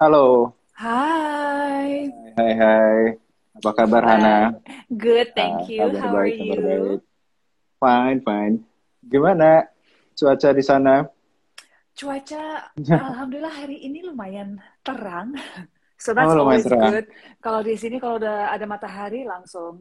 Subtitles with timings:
[0.00, 0.54] Halo.
[0.72, 2.12] Hai.
[2.36, 3.00] Hai, hai.
[3.56, 4.12] Apa kabar Hai.
[4.12, 4.36] Hana?
[4.92, 5.80] Good, thank Ah, you.
[5.80, 6.66] kabar How are baik, kabar you?
[6.68, 7.00] baik.
[7.80, 8.54] Fine, fine.
[9.12, 9.68] Gimana
[10.18, 10.94] cuaca di sana?
[11.96, 12.68] Cuaca,
[13.08, 15.32] alhamdulillah hari ini lumayan terang.
[15.96, 16.92] So Oh, that's lumayan always cerah.
[16.92, 17.08] good.
[17.40, 19.80] Kalau di sini kalau udah ada matahari langsung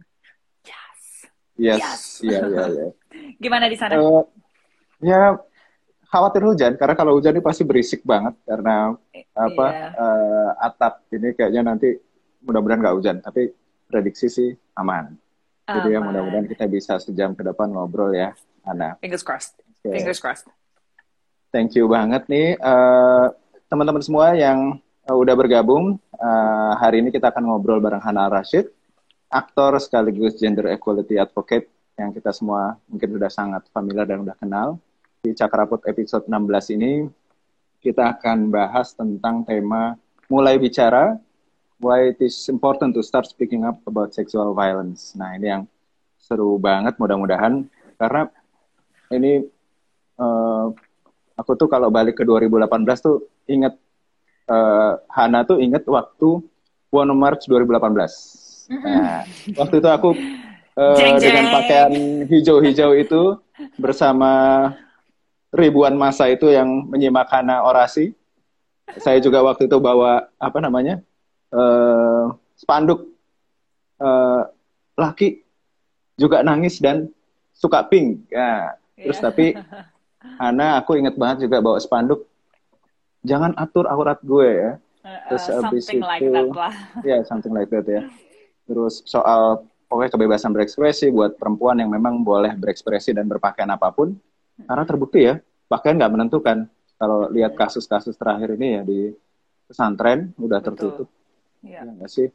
[0.64, 1.28] yes.
[1.56, 2.02] Yes, Yes.
[2.24, 2.88] iya, iya, iya.
[3.44, 4.00] Gimana di sana?
[4.00, 4.22] Eh,
[5.04, 5.40] ya,
[6.16, 8.96] khawatir hujan karena kalau hujan ini pasti berisik banget karena
[9.36, 9.88] apa Iya.
[10.00, 11.92] eh, atap ini kayaknya nanti
[12.40, 13.52] mudah-mudahan nggak hujan tapi
[13.92, 15.12] prediksi sih aman.
[15.66, 16.14] Jadi ya Aman.
[16.14, 18.32] mudah-mudahan kita bisa sejam ke depan ngobrol ya,
[18.64, 18.96] Hana.
[19.02, 19.60] Fingers crossed.
[19.60, 19.92] Oke.
[19.92, 20.48] Fingers crossed.
[21.50, 23.26] Thank you banget nih eh,
[23.68, 26.00] teman-teman semua yang eh, udah bergabung.
[26.16, 28.72] Eh, hari ini kita akan ngobrol bareng Hana Rashid,
[29.28, 34.78] aktor sekaligus gender equality advocate yang kita semua mungkin sudah sangat familiar dan udah kenal.
[35.26, 37.10] Di Cakrapot episode 16 ini
[37.82, 39.98] kita akan bahas tentang tema
[40.30, 41.18] mulai bicara
[41.82, 45.18] why it is important to start speaking up about sexual violence.
[45.18, 45.64] Nah, ini yang
[46.22, 47.66] seru banget mudah-mudahan
[47.98, 48.30] karena
[49.10, 49.42] ini
[50.22, 50.66] eh,
[51.34, 53.74] aku tuh kalau balik ke 2018 tuh inget
[54.46, 56.38] eh, Hana tuh inget waktu
[56.94, 58.78] One March 2018.
[58.78, 59.26] Nah,
[59.58, 60.14] waktu itu aku
[60.76, 61.94] Jeng, dengan pakaian
[62.30, 63.42] hijau-hijau itu
[63.82, 64.70] bersama
[65.56, 68.12] ribuan masa itu yang menyimak Hana orasi.
[69.00, 71.02] Saya juga waktu itu bawa apa namanya
[71.50, 72.24] eh,
[72.56, 73.08] spanduk
[73.98, 74.42] eh,
[74.96, 75.42] laki
[76.16, 77.10] juga nangis dan
[77.52, 78.28] suka pink.
[78.30, 79.26] Ya, terus Iya.
[79.32, 79.46] tapi
[80.40, 82.28] Hana aku inget banget juga bawa spanduk
[83.24, 84.72] jangan atur aurat gue ya.
[85.06, 86.74] Uh, Terus uh, abis like itu- that lah.
[87.10, 88.02] Ya, something like that ya.
[88.66, 94.18] Terus soal pokoknya kebebasan berekspresi buat perempuan yang memang boleh berekspresi dan berpakaian apa pun.
[94.64, 95.36] Karena terbukti ya,
[95.68, 96.58] pakaian nggak menentukan.
[96.96, 99.00] Kalau lihat kasus-kasus terakhir ini ya di
[99.68, 101.12] pesantren udah tertutup,
[101.60, 102.32] Iya, ya nggak sih?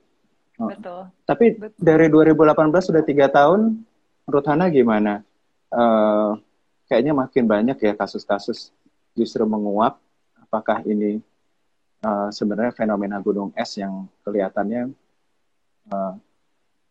[0.61, 0.69] Oh.
[0.69, 1.09] betul.
[1.25, 1.81] Tapi Betul.
[1.81, 3.81] dari 2018 sudah tiga tahun,
[4.29, 5.25] menurut Hana gimana?
[5.73, 6.31] Eh,
[6.91, 8.69] kayaknya makin banyak ya kasus-kasus
[9.17, 9.97] justru menguap.
[10.37, 11.25] Apakah ini
[12.05, 14.93] eh, sebenarnya fenomena gunung es yang kelihatannya
[15.89, 16.13] eh,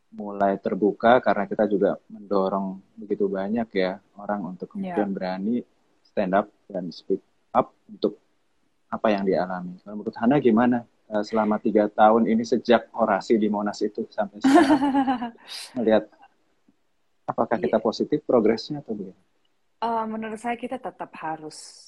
[0.09, 5.61] mulai terbuka karena kita juga mendorong begitu banyak ya orang untuk kemudian berani
[6.01, 7.21] stand up dan speak
[7.53, 8.17] up untuk
[8.89, 9.77] apa yang dialami.
[9.85, 14.41] Kalau menurut Hana gimana eh, selama tiga tahun ini sejak orasi di Monas itu sampai
[14.41, 14.81] sekarang
[15.77, 16.09] melihat
[17.29, 17.85] apakah kita Iya.
[17.85, 19.27] positif progresnya atau bagaimana?
[19.79, 21.85] Uh, menurut saya kita tetap harus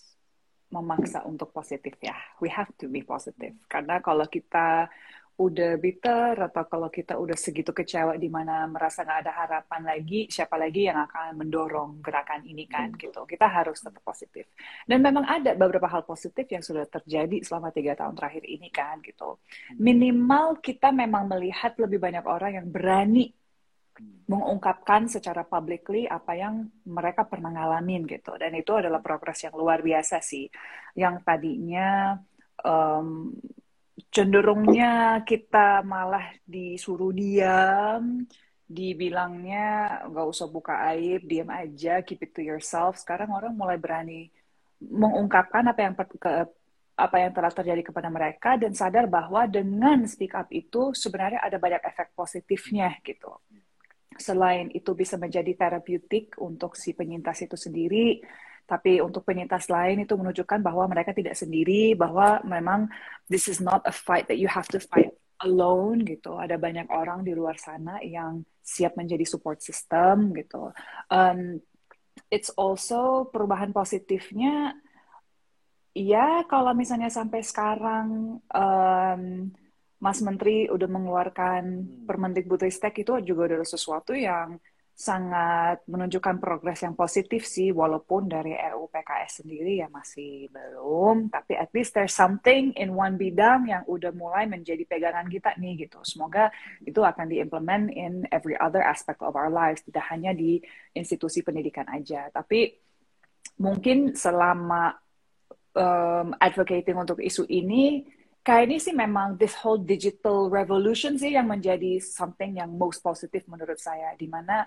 [0.71, 2.15] memaksa untuk positif ya.
[2.39, 3.57] We have to be positive.
[3.67, 4.87] Karena kalau kita
[5.39, 10.27] udah bitter atau kalau kita udah segitu kecewa di mana merasa nggak ada harapan lagi,
[10.27, 13.23] siapa lagi yang akan mendorong gerakan ini kan gitu.
[13.25, 14.51] Kita harus tetap positif.
[14.83, 18.99] Dan memang ada beberapa hal positif yang sudah terjadi selama tiga tahun terakhir ini kan
[19.01, 19.39] gitu.
[19.79, 23.33] Minimal kita memang melihat lebih banyak orang yang berani
[24.31, 29.83] mengungkapkan secara publicly apa yang mereka pernah ngalamin gitu dan itu adalah progres yang luar
[29.83, 30.47] biasa sih
[30.95, 32.15] yang tadinya
[32.63, 33.35] em,
[34.09, 38.25] cenderungnya kita malah disuruh diam
[38.71, 42.95] dibilangnya nggak usah buka aib diam aja keep it to yourself.
[42.95, 44.31] Sekarang orang mulai berani
[44.81, 46.31] mengungkapkan apa yang ke,
[46.95, 51.59] apa yang telah terjadi kepada mereka dan sadar bahwa dengan speak up itu sebenarnya ada
[51.59, 53.35] banyak efek positifnya gitu.
[54.15, 58.21] Selain itu bisa menjadi terapeutik untuk si penyintas itu sendiri,
[58.71, 62.87] tapi untuk penyintas lain itu menunjukkan bahwa mereka tidak sendiri, bahwa memang
[63.27, 65.11] this is not a fight that you have to fight
[65.43, 66.39] alone gitu.
[66.39, 70.71] Ada banyak orang di luar sana yang siap menjadi support system gitu.
[71.11, 71.59] Um,
[72.31, 74.79] it's also perubahan positifnya,
[75.91, 79.23] ya kalau misalnya sampai sekarang um,
[80.01, 81.63] Mas Menteri udah mengeluarkan
[82.07, 84.55] Permendikbudristek itu juga adalah sesuatu yang
[85.01, 91.57] sangat menunjukkan progres yang positif sih, walaupun dari RUU PKS sendiri ya masih belum, tapi
[91.57, 96.05] at least there's something in one bidang yang udah mulai menjadi pegangan kita nih gitu.
[96.05, 96.53] Semoga
[96.85, 100.61] itu akan diimplement in every other aspect of our lives, tidak hanya di
[100.93, 102.29] institusi pendidikan aja.
[102.29, 102.69] Tapi
[103.57, 104.93] mungkin selama
[105.73, 108.05] um, advocating untuk isu ini,
[108.41, 113.45] kayak ini sih memang this whole digital revolution sih yang menjadi something yang most positif
[113.45, 114.65] menurut saya, di mana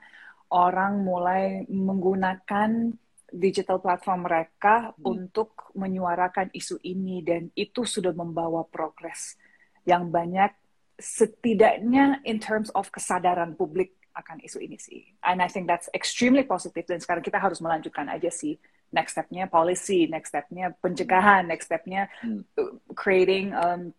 [0.54, 2.94] orang mulai menggunakan
[3.34, 5.18] digital platform mereka Hmm.
[5.18, 9.34] untuk menyuarakan isu ini dan itu sudah membawa progres
[9.82, 10.54] yang banyak
[10.94, 15.02] setidaknya in terms of kesadaran publik akan isu ini sih.
[15.26, 18.54] And I think that's extremely positive dan sekarang kita harus melanjutkan aja sih
[18.94, 22.46] next stepnya policy, next stepnya pencegahan, next stepnya Hmm.
[22.54, 23.90] uh, creating um,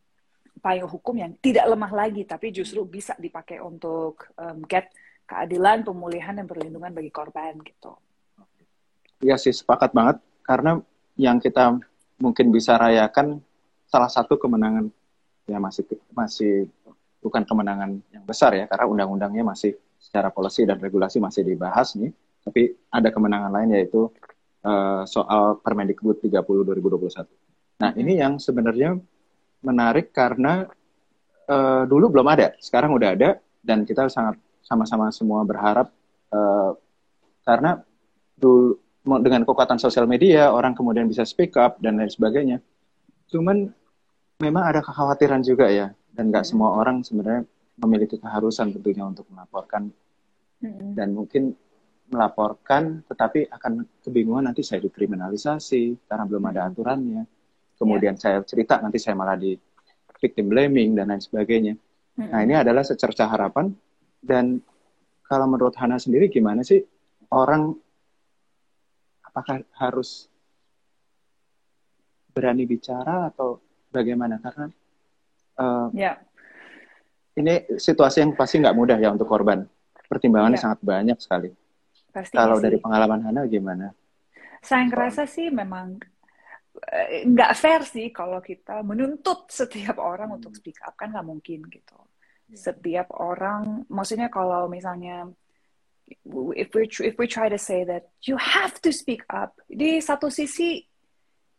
[0.64, 4.90] payung hukum yang tidak lemah lagi, tapi justru bisa dipakai untuk um, get
[5.28, 7.98] keadilan, pemulihan, dan perlindungan bagi korban gitu.
[9.20, 10.22] Iya sih, sepakat banget.
[10.46, 10.80] Karena
[11.20, 11.76] yang kita
[12.22, 13.42] mungkin bisa rayakan
[13.90, 14.88] salah satu kemenangan
[15.46, 16.54] ya masih masih
[17.22, 22.14] bukan kemenangan yang besar ya karena undang-undangnya masih secara policy dan regulasi masih dibahas nih
[22.46, 24.10] tapi ada kemenangan lain yaitu
[24.66, 27.30] uh, soal Permendikbud 30 2021.
[27.80, 28.98] Nah, ini yang sebenarnya
[29.62, 30.66] menarik karena
[31.48, 33.30] uh, dulu belum ada, sekarang udah ada
[33.62, 35.94] dan kita sangat sama-sama semua berharap
[36.34, 36.74] uh,
[37.46, 37.86] karena
[38.36, 38.82] dulu
[39.22, 42.58] dengan kekuatan sosial media orang kemudian bisa speak up dan lain sebagainya.
[43.30, 43.70] Cuman
[44.42, 47.46] memang ada kekhawatiran juga ya dan nggak semua orang sebenarnya
[47.78, 49.94] memiliki keharusan tentunya untuk melaporkan
[50.96, 51.54] dan mungkin
[52.06, 57.25] melaporkan tetapi akan kebingungan nanti saya dikriminalisasi karena belum ada aturannya
[57.75, 58.22] kemudian yeah.
[58.22, 59.57] saya cerita nanti saya malah di
[60.22, 61.74] victim blaming dan lain sebagainya
[62.16, 63.74] nah ini adalah secerca harapan
[64.22, 64.62] dan
[65.25, 66.80] kalau menurut Hana sendiri gimana sih
[67.34, 67.74] orang
[69.25, 70.30] apakah harus
[72.31, 73.60] berani bicara atau
[73.90, 74.68] bagaimana karena
[75.60, 76.16] uh, eh, yeah.
[77.36, 79.66] ini situasi yang pasti nggak mudah ya untuk korban
[80.08, 80.66] pertimbangannya yeah.
[80.69, 81.50] sangat banyak sekali.
[82.16, 83.92] Pasti Kalau dari pengalaman Hana gimana?
[84.64, 86.00] Saya ngerasa sih memang
[86.96, 90.38] eh, nggak fair sih kalau kita menuntut setiap orang hmm.
[90.40, 92.00] untuk speak up kan nggak mungkin gitu.
[92.48, 92.72] Yeah.
[92.72, 95.28] Setiap orang, maksudnya kalau misalnya
[96.56, 100.32] if we if we try to say that you have to speak up, di satu
[100.32, 100.88] sisi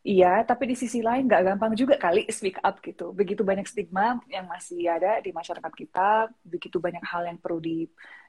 [0.07, 3.11] Iya, tapi di sisi lain nggak gampang juga kali speak up gitu.
[3.11, 7.59] Begitu banyak stigma yang masih ada di masyarakat kita, begitu banyak hal yang perlu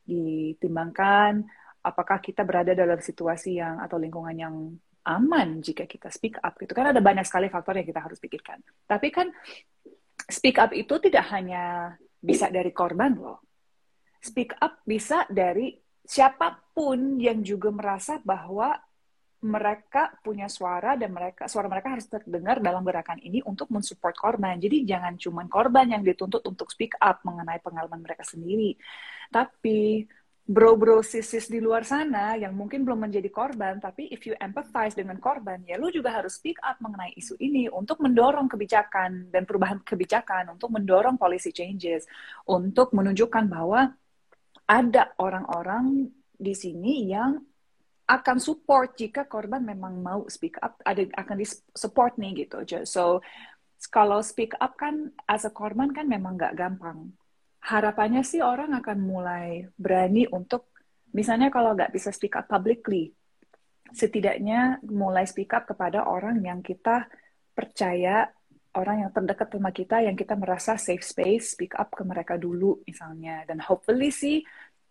[0.02, 1.46] ditimbangkan.
[1.88, 4.56] Apakah kita berada dalam situasi yang atau lingkungan yang
[5.08, 8.60] aman jika kita speak up gitu kan ada banyak sekali faktor yang kita harus pikirkan.
[8.84, 9.32] Tapi kan
[10.28, 13.40] speak up itu tidak hanya bisa dari korban loh.
[14.20, 15.72] Speak up bisa dari
[16.04, 18.76] siapa pun yang juga merasa bahwa
[19.38, 24.58] mereka punya suara dan mereka suara mereka harus terdengar dalam gerakan ini untuk mensupport korban.
[24.58, 28.74] Jadi jangan cuma korban yang dituntut untuk speak up mengenai pengalaman mereka sendiri.
[29.30, 30.10] Tapi
[30.48, 35.20] bro-bro sis di luar sana yang mungkin belum menjadi korban, tapi if you empathize dengan
[35.20, 39.84] korban, ya lu juga harus speak up mengenai isu ini untuk mendorong kebijakan dan perubahan
[39.84, 42.08] kebijakan, untuk mendorong policy changes,
[42.48, 43.92] untuk menunjukkan bahwa
[44.64, 47.44] ada orang-orang di sini yang
[48.08, 52.64] akan support jika korban memang mau speak up ada akan di support nih gitu.
[52.88, 53.20] So
[53.92, 57.12] kalau speak up kan as a korban kan memang nggak gampang
[57.64, 60.70] harapannya sih orang akan mulai berani untuk
[61.12, 63.12] misalnya kalau nggak bisa speak up publicly
[63.92, 67.08] setidaknya mulai speak up kepada orang yang kita
[67.56, 68.28] percaya
[68.78, 72.86] orang yang terdekat sama kita yang kita merasa safe space speak up ke mereka dulu
[72.86, 73.42] misalnya.
[73.50, 74.46] Dan hopefully sih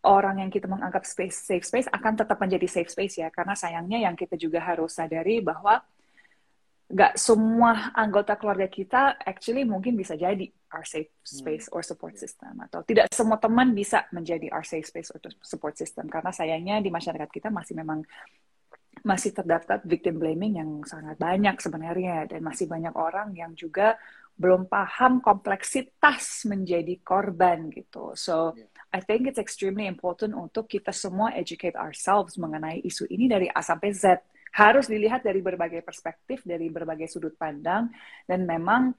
[0.06, 3.28] orang yang kita menganggap space, safe space akan tetap menjadi safe space ya.
[3.30, 5.78] Karena sayangnya yang kita juga harus sadari bahwa
[6.86, 11.38] nggak semua anggota keluarga kita actually mungkin bisa jadi our safe hmm.
[11.42, 15.74] space or support system atau tidak semua teman bisa menjadi our safe space or support
[15.78, 18.02] system karena sayangnya di masyarakat kita masih memang
[19.04, 23.94] masih terdapat victim blaming yang sangat banyak sebenarnya dan masih banyak orang yang juga
[24.36, 28.12] belum paham kompleksitas menjadi korban gitu.
[28.18, 33.28] So yeah I think it's extremely important untuk kita semua educate ourselves mengenai isu ini
[33.28, 34.24] dari A sampai Z.
[34.56, 37.92] Harus dilihat dari berbagai perspektif, dari berbagai sudut pandang,
[38.24, 38.96] dan memang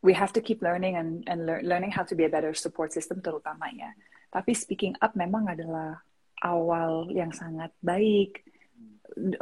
[0.00, 3.20] we have to keep learning and, and learning how to be a better support system
[3.20, 3.92] terutamanya.
[4.32, 6.00] Tapi speaking up memang adalah
[6.40, 8.44] awal yang sangat baik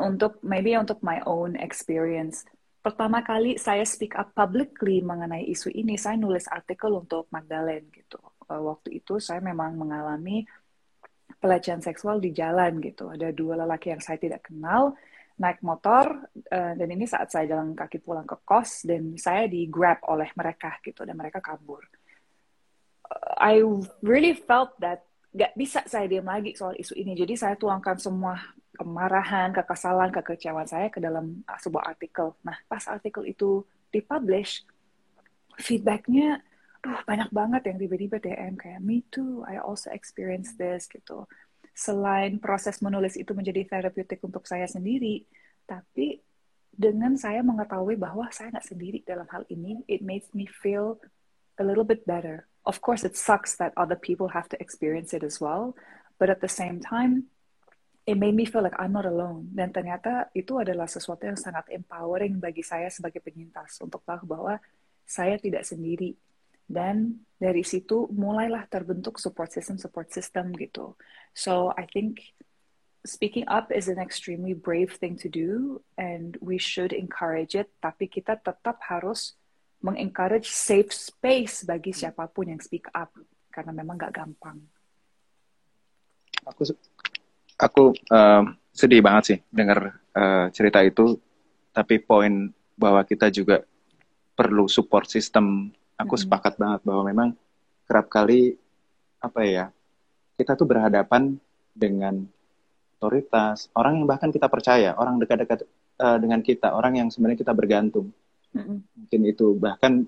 [0.01, 2.43] untuk maybe untuk my own experience.
[2.83, 8.19] Pertama kali saya speak up publicly mengenai isu ini, saya nulis artikel untuk Magdalene gitu
[8.49, 10.49] uh, waktu itu saya memang mengalami
[11.39, 13.13] pelecehan seksual di jalan gitu.
[13.13, 14.97] Ada dua lelaki yang saya tidak kenal
[15.39, 19.71] naik motor uh, dan ini saat saya jalan kaki pulang ke kos dan saya di
[19.71, 21.87] grab oleh mereka gitu dan mereka kabur.
[23.07, 23.63] Uh, I
[24.03, 27.15] really felt that gak bisa saya diam lagi soal isu ini.
[27.15, 28.35] Jadi saya tuangkan semua
[28.75, 32.35] kemarahan, kekesalan, kekecewaan saya ke dalam uh, sebuah artikel.
[32.43, 33.63] Nah, pas artikel itu
[33.95, 34.67] dipublish,
[35.59, 36.43] feedbacknya
[36.79, 41.27] duh banyak banget yang tiba-tiba DM kayak me too, I also experience this gitu.
[41.79, 45.23] Selain proses menulis itu menjadi terapeutik untuk saya sendiri,
[45.63, 46.19] tapi
[46.75, 50.99] dengan saya mengetahui bahwa saya nggak sendiri dalam hal ini, it makes me feel
[51.55, 52.51] a little bit better.
[52.67, 55.79] Of course, it sucks that other people have to experience it as well,
[56.19, 57.31] but at the same time,
[58.03, 59.55] it made me feel like I'm not alone.
[59.55, 64.59] Dan ternyata itu adalah sesuatu yang sangat empowering bagi saya sebagai penyintas untuk tahu bahwa
[65.07, 66.19] saya tidak sendiri
[66.69, 70.95] dan dari situ mulailah terbentuk support system support system gitu.
[71.33, 72.21] So I think
[73.09, 77.73] speaking up is an extremely brave thing to do and we should encourage it.
[77.81, 79.39] Tapi kita tetap harus
[79.81, 83.15] mengencourage safe space bagi siapa pun yang speak up
[83.49, 84.59] karena memang nggak gampang.
[86.45, 86.63] Aku
[87.59, 88.45] aku uh,
[88.75, 91.17] sedih banget sih dengar uh, cerita itu.
[91.71, 93.63] Tapi poin bahwa kita juga
[94.35, 96.23] perlu support system aku hmm.
[96.25, 97.29] sepakat banget bahwa memang
[97.91, 98.55] kerap kali
[99.19, 99.67] apa ya
[100.39, 101.35] kita tuh berhadapan
[101.75, 102.23] dengan
[102.99, 105.67] otoritas orang yang bahkan kita percaya orang dekat-dekat
[105.99, 108.15] uh, dengan kita orang yang sebenarnya kita bergantung
[108.55, 108.79] hmm.
[108.95, 110.07] mungkin itu bahkan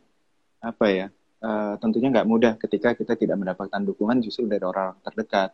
[0.62, 1.06] apa ya
[1.42, 5.50] uh, tentunya nggak mudah ketika kita tidak mendapatkan dukungan justru dari orang terdekat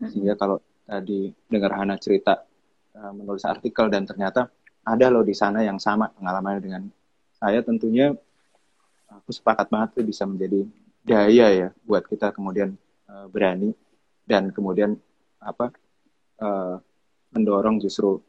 [0.00, 0.08] hmm.
[0.08, 2.44] sehingga kalau tadi dengar Hana cerita
[2.96, 4.48] uh, menulis artikel dan ternyata
[4.84, 6.82] ada loh di sana yang sama pengalamannya dengan
[7.40, 8.12] saya tentunya
[9.14, 10.66] aku sepakat banget tuh bisa menjadi
[11.04, 12.74] daya ya buat kita kemudian
[13.06, 13.76] uh, berani
[14.24, 14.96] dan kemudian
[15.38, 15.70] apa
[16.40, 16.80] uh,
[17.34, 18.22] mendorong justru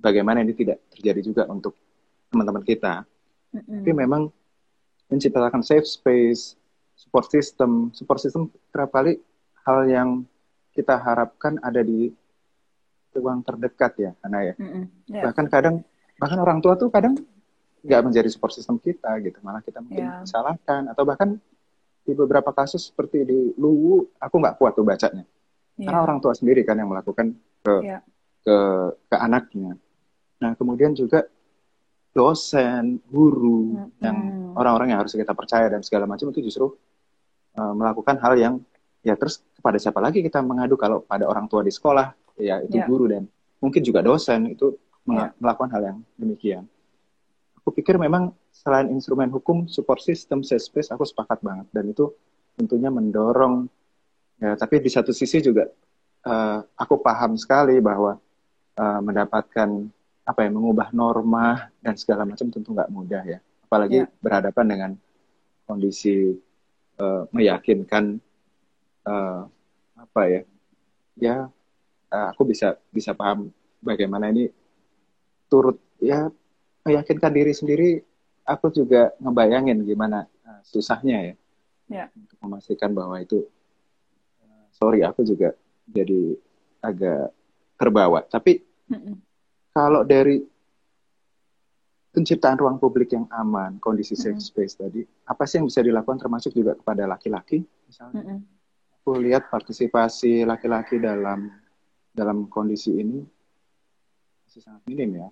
[0.00, 1.76] bagaimana ini tidak terjadi juga untuk
[2.32, 3.04] teman-teman kita.
[3.52, 3.78] Mm-hmm.
[3.84, 4.22] Tapi memang
[5.12, 6.56] menciptakan safe space,
[6.96, 9.20] support system, support system kerap kali
[9.66, 10.08] hal yang
[10.72, 12.14] kita harapkan ada di
[13.10, 14.54] ruang terdekat ya, karena ya.
[14.56, 14.84] Mm-hmm.
[15.10, 15.22] Yeah.
[15.28, 15.76] Bahkan kadang
[16.16, 17.18] bahkan orang tua tuh kadang
[17.80, 20.24] nggak menjadi support system kita gitu malah kita mungkin yeah.
[20.28, 21.40] salahkan atau bahkan
[22.04, 25.24] di beberapa kasus seperti di Luwu aku nggak kuat tuh bacanya
[25.80, 25.88] yeah.
[25.88, 28.00] karena orang tua sendiri kan yang melakukan ke yeah.
[28.44, 28.56] ke
[29.08, 29.76] ke anaknya
[30.40, 31.24] nah kemudian juga
[32.10, 34.02] dosen guru mm -hmm.
[34.02, 34.18] yang
[34.56, 36.74] orang-orang yang harus kita percaya dan segala macam itu justru
[37.56, 38.54] uh, melakukan hal yang
[39.00, 42.76] ya terus kepada siapa lagi kita mengadu kalau pada orang tua di sekolah ya itu
[42.76, 42.88] yeah.
[42.88, 43.24] guru dan
[43.60, 44.76] mungkin juga dosen itu
[45.08, 45.32] yeah.
[45.40, 46.64] melakukan hal yang demikian
[47.60, 51.68] aku pikir memang selain instrumen hukum support system safe space aku sepakat banget.
[51.70, 52.10] Dan itu
[52.56, 53.68] tentunya mendorong.
[54.40, 55.68] Ya tapi di satu sisi juga
[56.24, 58.16] uh, aku paham sekali bahwa
[58.80, 59.68] uh, mendapatkan
[60.24, 63.38] apa ya mengubah norma dan segala macam tentu nggak mudah ya.
[63.68, 64.10] Apalagi yeah.
[64.24, 64.90] berhadapan dengan
[65.68, 66.34] kondisi
[66.98, 68.18] uh, meyakinkan
[69.06, 69.46] uh,
[70.00, 70.42] apa ya
[71.20, 71.36] ya
[72.10, 73.52] uh, aku bisa bisa paham
[73.84, 74.48] bagaimana ini
[75.46, 76.32] turut ya
[76.84, 77.90] meyakinkan diri sendiri
[78.44, 81.34] aku juga ngebayangin gimana uh, susahnya ya
[81.90, 82.08] yeah.
[82.16, 83.44] untuk memastikan bahwa itu
[84.42, 85.52] uh, sorry aku juga
[85.90, 86.38] jadi
[86.80, 87.34] agak
[87.76, 89.14] terbawa tapi mm -mm.
[89.76, 90.40] kalau dari
[92.10, 94.50] penciptaan ruang publik yang aman kondisi safe mm -mm.
[94.50, 98.98] space tadi apa sih yang bisa dilakukan termasuk juga kepada laki-laki misalnya mm -mm.
[99.00, 101.52] aku lihat partisipasi laki-laki dalam
[102.10, 103.22] dalam kondisi ini
[104.48, 105.28] masih sangat minim ya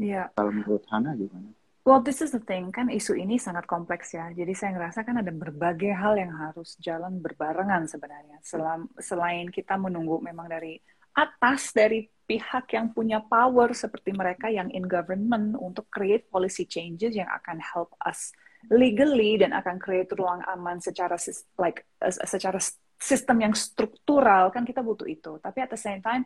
[0.00, 0.32] Iya.
[0.32, 1.52] Kalau menurut Hana gimana?
[1.80, 4.28] Well, this is the thing, kan isu ini sangat kompleks ya.
[4.32, 8.36] Jadi saya ngerasa kan ada berbagai hal yang harus jalan berbarengan sebenarnya.
[8.44, 10.76] Selam, selain kita menunggu memang dari
[11.16, 17.16] atas, dari pihak yang punya power seperti mereka yang in government untuk create policy changes
[17.16, 18.30] yang akan help us
[18.68, 21.16] legally dan akan create ruang aman secara
[21.58, 22.60] like secara
[23.00, 25.40] sistem yang struktural kan kita butuh itu.
[25.40, 26.22] Tapi at the same time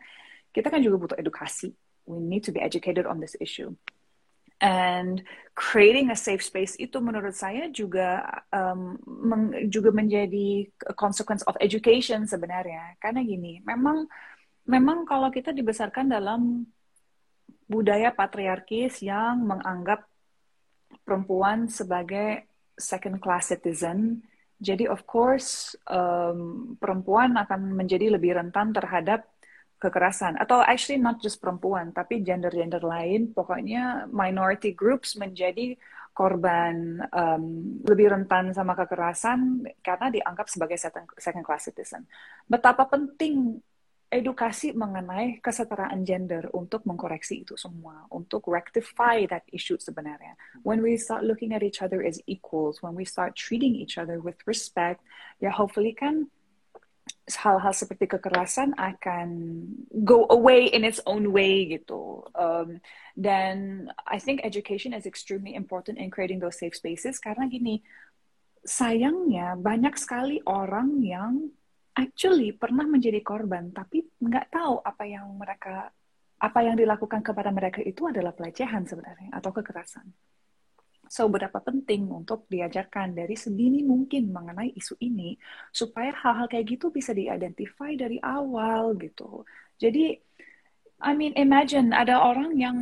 [0.51, 1.73] kita kan juga butuh edukasi
[2.05, 3.73] we need to be educated on this issue.
[4.63, 5.19] And
[5.51, 8.23] creating a safe space itu menurut saya juga
[8.55, 12.95] um, meng, juga menjadi consequence of education sebenarnya.
[13.03, 14.07] Karena gini, memang
[14.63, 16.63] memang kalau kita dibesarkan dalam
[17.67, 20.07] budaya patriarkis yang menganggap
[21.03, 22.47] perempuan sebagai
[22.79, 24.23] second class citizen,
[24.55, 29.34] jadi of course um, perempuan akan menjadi lebih rentan terhadap
[29.85, 35.77] kekerasan atau actually not just perempuan tapi gender-gender lain pokoknya minority groups menjadi
[36.15, 37.45] korban um,
[37.83, 40.79] lebih rentan sama kekerasan karena dianggap sebagai
[41.19, 42.07] second class citizen.
[42.47, 43.59] Betapa penting
[44.07, 50.39] edukasi mengenai kesetaraan gender untuk mengkoreksi itu semua, untuk rectify that issue sebenarnya.
[50.63, 54.23] When we start looking at each other as equals, when we start treating each other
[54.23, 55.03] with respect,
[55.43, 56.31] ya hopefully kan
[57.25, 59.29] hal-hal seperti kekerasan akan
[60.05, 62.21] go away in its own way gitu.
[62.37, 62.77] Um,
[63.17, 67.81] dan I think education is extremely important in creating those safe spaces karena gini,
[68.61, 71.49] sayangnya banyak sekali orang yang
[71.97, 75.89] actually pernah menjadi korban tapi nggak tahu apa yang mereka
[76.35, 80.05] apa yang dilakukan kepada mereka itu adalah pelecehan sebenarnya atau kekerasan.
[81.07, 85.37] So, berapa penting untuk diajarkan dari sedini mungkin mengenai isu ini,
[85.69, 89.45] supaya hal-hal kayak gitu bisa diidentify dari awal gitu.
[89.77, 90.17] Jadi,
[91.01, 92.77] I mean, imagine ada orang yang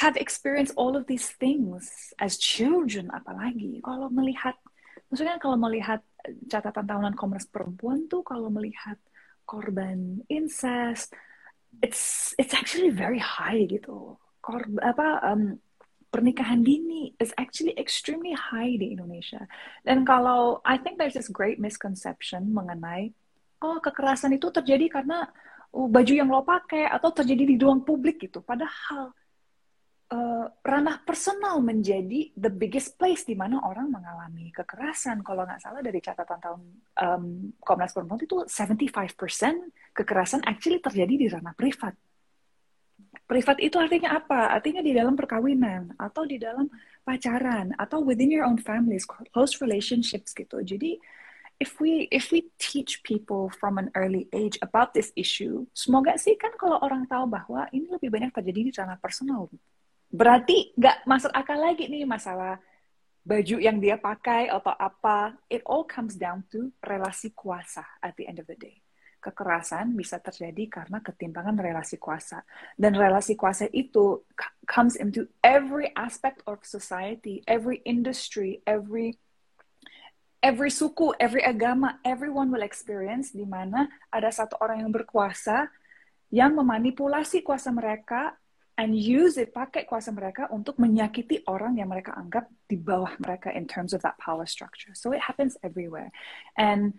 [0.00, 4.56] have experienced all of these things as children, apalagi kalau melihat
[5.12, 6.00] maksudnya kalau melihat
[6.48, 8.96] catatan tahunan Komnas Perempuan tuh kalau melihat
[9.44, 11.12] korban incest,
[11.84, 14.16] it's it's actually very high gitu.
[14.40, 15.60] Korban apa um,
[16.12, 19.48] pernikahan dini is actually extremely high di Indonesia.
[19.80, 23.16] Dan kalau I think there's this great misconception mengenai
[23.64, 25.24] oh kekerasan itu terjadi karena
[25.72, 28.44] uh, baju yang lo pakai atau terjadi di ruang publik gitu.
[28.44, 29.16] Padahal
[30.12, 35.24] uh, ranah personal menjadi the biggest place di mana orang mengalami kekerasan.
[35.24, 36.60] Kalau nggak salah dari catatan tahun
[37.00, 37.24] um,
[37.56, 41.96] Komnas Perempuan itu 75% kekerasan actually terjadi di ranah privat.
[43.32, 44.52] Privat itu artinya apa?
[44.52, 46.68] Artinya di dalam perkawinan atau di dalam
[47.00, 50.60] pacaran atau within your own families, close relationships gitu.
[50.60, 51.00] Jadi
[51.56, 56.36] if we if we teach people from an early age about this issue, semoga sih
[56.36, 59.48] kan kalau orang tahu bahwa ini lebih banyak terjadi di ranah personal
[60.12, 62.60] berarti nggak masuk akal lagi nih masalah
[63.24, 65.40] baju yang dia pakai atau apa.
[65.48, 68.84] It all comes down to relasi kuasa at the end of the day.
[69.22, 72.42] Kekerasan bisa terjadi karena ketimpangan relasi kuasa.
[72.74, 74.26] Dan relasi kuasa itu
[74.66, 79.14] comes into every aspect of society, every industry, every
[80.42, 85.70] every suku, every agama, everyone will experience di mana ada satu orang yang berkuasa
[86.34, 88.34] yang memanipulasi kuasa mereka
[88.74, 93.52] and use it pakai kuasa mereka untuk menyakiti orang yang mereka anggap di bawah mereka
[93.54, 94.96] in terms of that power structure.
[94.96, 96.10] So it happens everywhere.
[96.56, 96.98] And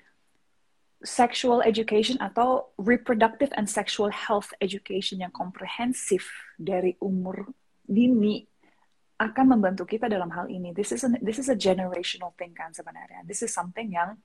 [1.04, 7.52] sexual education atau reproductive and sexual health education yang komprehensif dari umur
[7.84, 8.48] dini
[9.20, 10.72] akan membantu kita dalam hal ini.
[10.72, 13.28] This is a, this is a generational thing kan sebenarnya.
[13.28, 14.18] This is something yang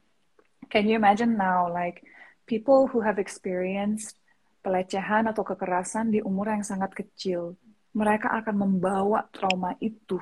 [0.71, 2.03] can you imagine now like
[2.49, 4.17] people who have experienced
[4.63, 7.55] pelecehan atau kekerasan di umur yang sangat kecil,
[7.95, 10.19] mereka akan membawa trauma itu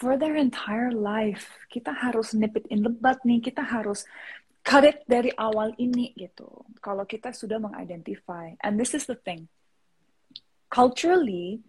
[0.00, 1.60] for their entire life.
[1.68, 4.08] Kita harus nip it in the bud nih, kita harus
[4.60, 6.48] cut it dari awal ini gitu.
[6.78, 8.54] Kalau kita sudah mengidentify.
[8.60, 9.48] And this is the thing.
[10.70, 11.64] Culturally,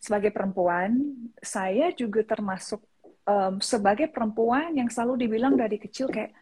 [0.00, 2.80] sebagai perempuan, saya juga termasuk
[3.28, 6.32] um, sebagai perempuan yang selalu dibilang dari kecil kayak,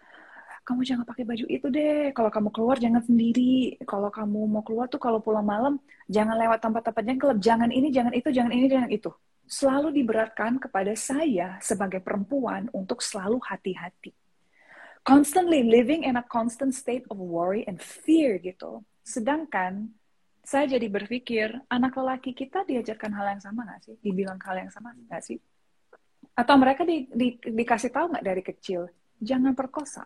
[0.64, 2.08] kamu jangan pakai baju itu deh.
[2.16, 3.76] Kalau kamu keluar jangan sendiri.
[3.84, 5.76] Kalau kamu mau keluar tuh kalau pulang malam
[6.08, 7.38] jangan lewat tempat-tempat yang kelab.
[7.38, 9.12] Jangan ini, jangan itu, jangan ini, jangan itu.
[9.44, 14.23] Selalu diberatkan kepada saya sebagai perempuan untuk selalu hati-hati.
[15.04, 18.80] Constantly living in a constant state of worry and fear gitu.
[19.04, 19.92] Sedangkan
[20.44, 23.94] saya jadi berpikir, anak lelaki kita diajarkan hal yang sama nggak sih?
[24.00, 25.40] Dibilang hal yang sama nggak sih?
[26.36, 28.88] Atau mereka di, di, dikasih tahu nggak dari kecil,
[29.20, 30.04] jangan perkosa,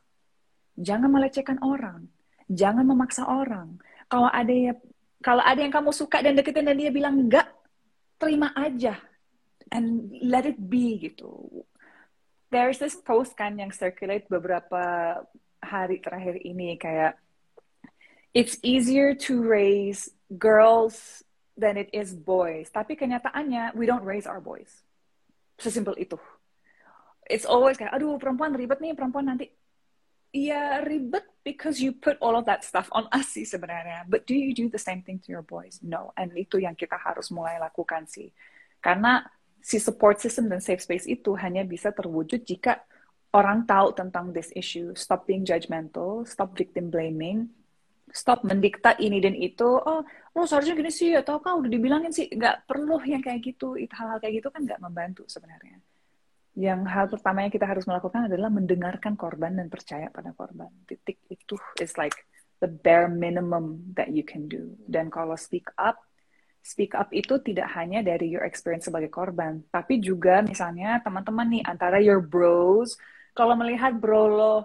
[0.79, 2.07] jangan melecehkan orang,
[2.47, 3.83] jangan memaksa orang.
[4.07, 4.75] Kalau ada ya,
[5.23, 7.51] kalau ada yang kamu suka dan deketin dan dia bilang enggak,
[8.19, 8.95] terima aja
[9.75, 11.63] and let it be gitu.
[12.49, 14.81] There's this post kan yang circulate beberapa
[15.61, 17.21] hari terakhir ini kayak
[18.33, 20.09] it's easier to raise
[20.41, 21.25] girls
[21.59, 22.73] than it is boys.
[22.73, 24.71] Tapi kenyataannya we don't raise our boys.
[25.61, 26.17] Sesimpel itu.
[27.29, 29.53] It's always kayak aduh perempuan ribet nih, perempuan nanti
[30.29, 34.05] Iya ribet because you put all of that stuff on us sih sebenarnya.
[34.05, 35.81] But do you do the same thing to your boys?
[35.81, 36.13] No.
[36.21, 38.29] And itu yang kita harus mulai lakukan sih.
[38.85, 39.25] Karena
[39.61, 42.83] si support system dan safe space itu hanya bisa terwujud jika
[43.35, 44.95] orang tahu tentang this issue.
[44.97, 47.51] Stop being judgmental, stop victim blaming,
[48.09, 49.67] stop mendikta ini dan itu.
[49.67, 52.31] Oh, lo seharusnya gini sih, atau kau udah dibilangin sih.
[52.33, 53.77] Nggak perlu yang kayak gitu.
[53.77, 55.79] Hal-hal kayak gitu kan nggak membantu sebenarnya
[56.59, 60.67] yang hal pertama yang kita harus melakukan adalah mendengarkan korban dan percaya pada korban.
[60.91, 62.27] Titik itu is like
[62.59, 64.75] the bare minimum that you can do.
[64.91, 66.03] Dan kalau speak up,
[66.63, 71.63] speak up itu tidak hanya dari your experience sebagai korban, tapi juga misalnya teman-teman nih
[71.65, 72.99] antara your bros,
[73.33, 74.57] kalau melihat bro lo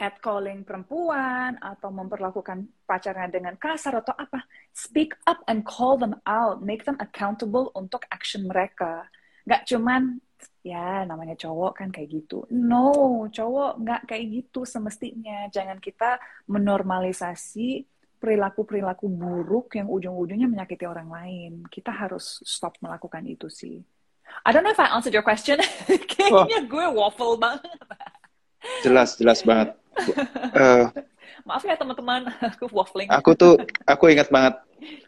[0.00, 6.64] catcalling perempuan atau memperlakukan pacarnya dengan kasar atau apa, speak up and call them out,
[6.64, 9.04] make them accountable untuk action mereka.
[9.44, 10.16] Gak cuman
[10.64, 12.48] ya namanya cowok kan kayak gitu.
[12.52, 15.48] No, cowok nggak kayak gitu semestinya.
[15.52, 16.16] Jangan kita
[16.48, 17.84] menormalisasi
[18.20, 21.52] perilaku-perilaku buruk yang ujung-ujungnya menyakiti orang lain.
[21.72, 23.80] Kita harus stop melakukan itu sih.
[24.44, 25.58] I don't know if I answered your question.
[26.12, 26.66] Kayaknya oh.
[26.68, 27.64] gue waffle banget.
[28.84, 29.74] Jelas, jelas banget.
[30.54, 30.86] Uh,
[31.48, 33.08] Maaf ya teman-teman, aku waffling.
[33.08, 33.56] Aku tuh,
[33.88, 34.60] aku ingat banget.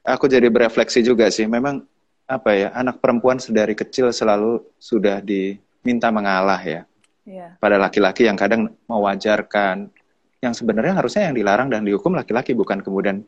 [0.02, 1.44] Aku jadi berefleksi juga sih.
[1.44, 1.84] Memang
[2.24, 6.88] apa ya anak perempuan sedari kecil selalu sudah diminta mengalah ya
[7.28, 7.58] yeah.
[7.58, 9.90] pada laki-laki yang kadang mewajarkan
[10.42, 13.22] yang sebenarnya harusnya yang dilarang dan dihukum laki-laki bukan kemudian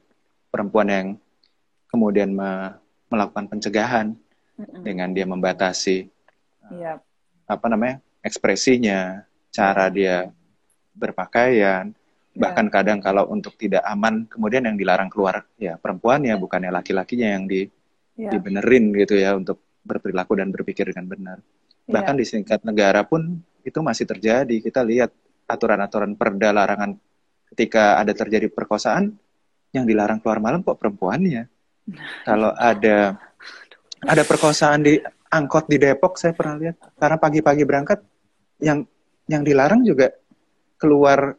[0.51, 1.07] perempuan yang
[1.87, 2.75] kemudian me
[3.07, 4.19] melakukan pencegahan
[4.59, 4.83] mm -mm.
[4.83, 6.11] dengan dia membatasi
[6.75, 6.99] yeah.
[7.47, 9.23] apa namanya ekspresinya
[9.55, 10.27] cara dia
[10.95, 11.95] berpakaian,
[12.35, 12.75] bahkan yeah.
[12.75, 17.45] kadang kalau untuk tidak aman kemudian yang dilarang keluar ya perempuan ya bukannya laki-lakinya yang
[17.47, 17.67] di
[18.19, 18.31] yeah.
[18.35, 21.39] dibenerin gitu ya untuk berperilaku dan berpikir dengan benar.
[21.87, 21.95] Yeah.
[22.01, 24.57] Bahkan di tingkat negara pun itu masih terjadi.
[24.59, 25.15] Kita lihat
[25.45, 26.97] aturan-aturan perda larangan
[27.53, 29.15] ketika ada terjadi perkosaan
[29.75, 31.51] yang dilarang keluar malam kok perempuannya.
[32.25, 33.19] Kalau ada
[34.05, 34.97] ada perkosaan di
[35.35, 38.01] angkot di Depok saya pernah lihat karena pagi-pagi berangkat
[38.63, 38.87] yang
[39.27, 40.15] yang dilarang juga
[40.79, 41.35] keluar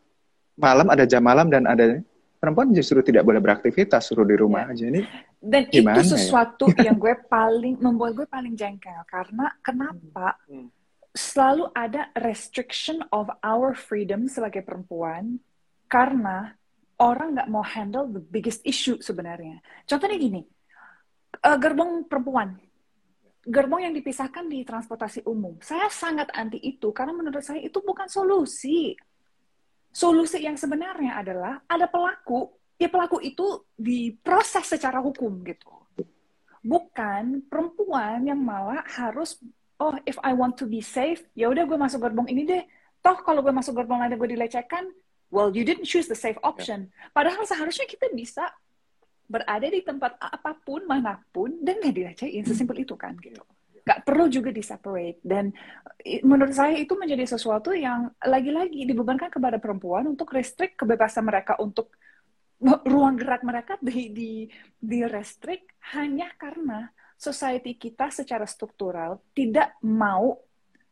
[0.60, 2.02] malam ada jam malam dan ada
[2.40, 4.76] perempuan justru tidak boleh beraktivitas suruh di rumah ya.
[4.76, 5.02] aja ini
[5.40, 6.04] dan itu ya?
[6.04, 6.92] sesuatu ya?
[6.92, 10.68] yang gue paling membuat gue paling jengkel karena kenapa hmm.
[11.16, 15.40] Selalu ada restriction of our freedom sebagai perempuan
[15.88, 16.52] karena
[17.00, 19.64] orang nggak mau handle the biggest issue sebenarnya.
[19.88, 20.44] Contohnya gini
[21.42, 22.60] uh, gerbong perempuan.
[23.46, 25.62] Gerbong yang dipisahkan di transportasi umum.
[25.62, 28.98] Saya sangat anti itu karena menurut saya itu bukan solusi.
[29.96, 35.72] Solusi yang sebenarnya adalah ada pelaku, ya pelaku itu diproses secara hukum gitu.
[36.66, 39.38] Bukan perempuan yang malah harus
[39.80, 42.64] oh if I want to be safe, ya udah gue masuk gerbong ini deh.
[43.04, 44.90] Toh kalau gue masuk gerbong lain gue dilecehkan,
[45.30, 46.90] well you didn't choose the safe option.
[47.12, 48.50] Padahal seharusnya kita bisa
[49.26, 53.42] berada di tempat apa pun mana pun dan gak dilecehin sesimpel itu kan gitu
[53.86, 55.54] nggak perlu juga diseparate dan
[56.26, 61.94] menurut saya itu menjadi sesuatu yang lagi-lagi dibebankan kepada perempuan untuk restrict kebebasan mereka untuk
[62.90, 64.32] ruang gerak mereka di di
[64.82, 70.36] di restrict hanya karena society kita secara struktural tidak mau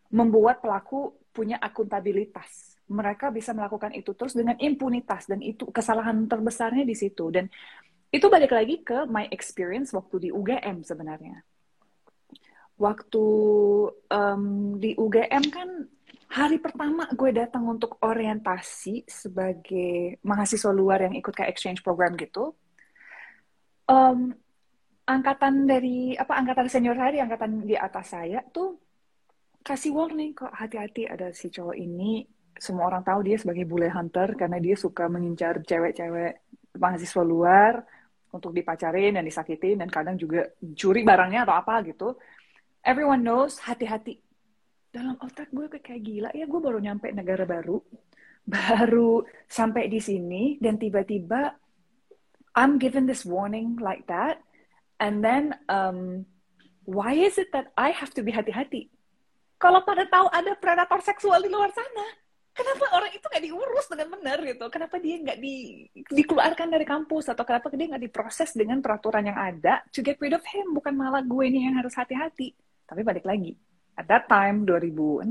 [0.09, 2.79] membuat pelaku punya akuntabilitas.
[2.88, 7.47] Mereka bisa melakukan itu terus dengan impunitas dan itu kesalahan terbesarnya di situ dan
[8.13, 11.41] itu balik lagi ke my experience waktu di UGM sebenarnya
[12.77, 13.25] waktu
[14.09, 14.43] um,
[14.81, 15.69] di UGM kan
[16.33, 22.57] hari pertama gue datang untuk orientasi sebagai mahasiswa luar yang ikut kayak exchange program gitu.
[23.86, 24.33] Um,
[25.03, 28.79] angkatan dari apa angkatan senior saya, angkatan di atas saya tuh
[29.63, 32.23] kasih warning kok hati-hati ada si cowok ini.
[32.53, 37.81] Semua orang tahu dia sebagai bule hunter karena dia suka mengincar cewek-cewek mahasiswa luar
[38.33, 42.15] untuk dipacarin dan disakitin dan kadang juga curi barangnya atau apa gitu.
[42.83, 44.21] Everyone knows hati-hati.
[44.93, 47.81] Dalam otak gue kayak gila ya gue baru nyampe negara baru
[48.43, 51.55] baru sampai di sini dan tiba-tiba
[52.53, 54.43] I'm given this warning like that
[54.99, 56.27] and then um,
[56.86, 58.89] why is it that I have to be hati-hati?
[59.62, 64.08] Kalau pada tahu ada predator seksual di luar sana kenapa orang itu nggak diurus dengan
[64.17, 64.65] benar gitu?
[64.69, 67.34] Kenapa dia nggak di, dikeluarkan dari kampus?
[67.34, 70.71] Atau kenapa dia nggak diproses dengan peraturan yang ada to get rid of him?
[70.71, 72.53] Bukan malah gue ini yang harus hati-hati.
[72.86, 73.58] Tapi balik lagi,
[73.97, 75.25] at that time 2006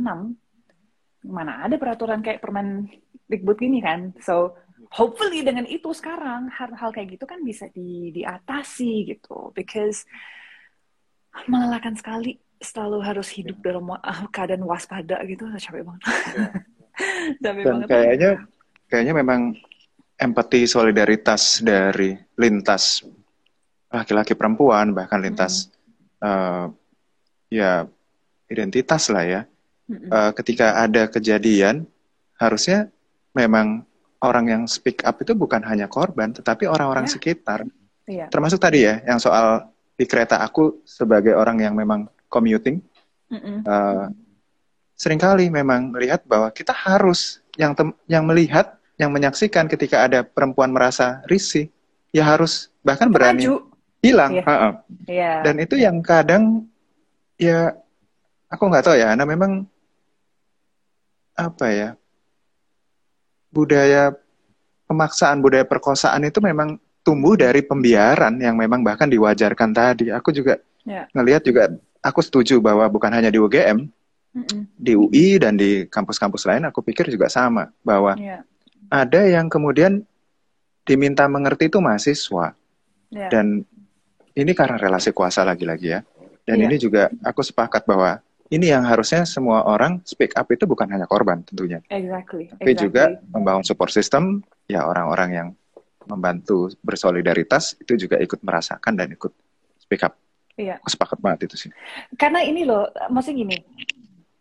[1.22, 2.90] mana ada peraturan kayak permen
[3.30, 4.10] Dikbud gini kan.
[4.18, 4.58] So
[4.92, 10.04] hopefully dengan itu sekarang hal-hal kayak gitu kan bisa di diatasi gitu because
[11.48, 13.64] melelahkan sekali selalu harus hidup yeah.
[13.72, 16.02] dalam uh, keadaan waspada gitu capek banget.
[16.04, 16.52] Yeah.
[17.42, 17.88] capek Dan banget.
[17.88, 18.32] kayaknya
[18.86, 19.40] kayaknya memang
[20.20, 23.02] empati solidaritas dari lintas
[23.88, 25.72] laki-laki perempuan bahkan lintas
[26.20, 26.24] hmm.
[26.24, 26.66] uh,
[27.48, 27.88] ya
[28.52, 29.40] identitas lah ya.
[29.88, 30.08] Mm-hmm.
[30.12, 31.88] Uh, ketika ada kejadian,
[32.36, 32.92] harusnya
[33.32, 33.88] memang
[34.22, 37.12] orang yang speak up itu bukan hanya korban, tetapi orang-orang yeah.
[37.12, 37.60] sekitar.
[38.06, 38.28] Yeah.
[38.30, 39.66] Termasuk tadi ya, yang soal
[39.98, 42.80] di kereta aku sebagai orang yang memang commuting,
[43.28, 43.66] mm-hmm.
[43.66, 44.08] uh,
[44.94, 50.22] sering kali memang melihat bahwa kita harus yang tem- yang melihat, yang menyaksikan ketika ada
[50.22, 51.68] perempuan merasa risih,
[52.14, 53.54] ya harus bahkan berani Maju.
[54.00, 54.32] hilang.
[54.38, 54.46] Yeah.
[54.46, 54.72] Uh-uh.
[55.10, 55.38] Yeah.
[55.42, 56.70] Dan itu yang kadang
[57.36, 57.74] ya
[58.46, 59.66] aku nggak tahu ya, Nah memang
[61.32, 61.88] apa ya
[63.52, 64.16] budaya
[64.88, 70.08] pemaksaan budaya perkosaan itu memang tumbuh dari pembiaran yang memang bahkan diwajarkan tadi.
[70.08, 71.06] Aku juga yeah.
[71.12, 71.68] ngelihat juga
[72.00, 73.86] aku setuju bahwa bukan hanya di UGM,
[74.32, 74.62] mm -mm.
[74.74, 78.42] di UI dan di kampus-kampus lain aku pikir juga sama bahwa yeah.
[78.88, 80.02] ada yang kemudian
[80.82, 82.54] diminta mengerti itu mahasiswa
[83.12, 83.30] yeah.
[83.30, 83.62] dan
[84.32, 86.00] ini karena relasi kuasa lagi-lagi ya.
[86.42, 86.66] Dan yeah.
[86.66, 88.18] ini juga aku sepakat bahwa
[88.52, 91.80] ini yang harusnya semua orang speak up itu bukan hanya korban tentunya.
[91.88, 92.52] Exactly.
[92.52, 92.84] Tapi exactly.
[92.84, 95.48] juga membangun support system, ya orang-orang yang
[96.04, 99.32] membantu bersolidaritas itu juga ikut merasakan dan ikut
[99.80, 100.14] speak up.
[100.60, 100.76] Iya.
[100.84, 101.70] Aku sepakat banget itu sih.
[102.20, 103.56] Karena ini loh, maksudnya gini,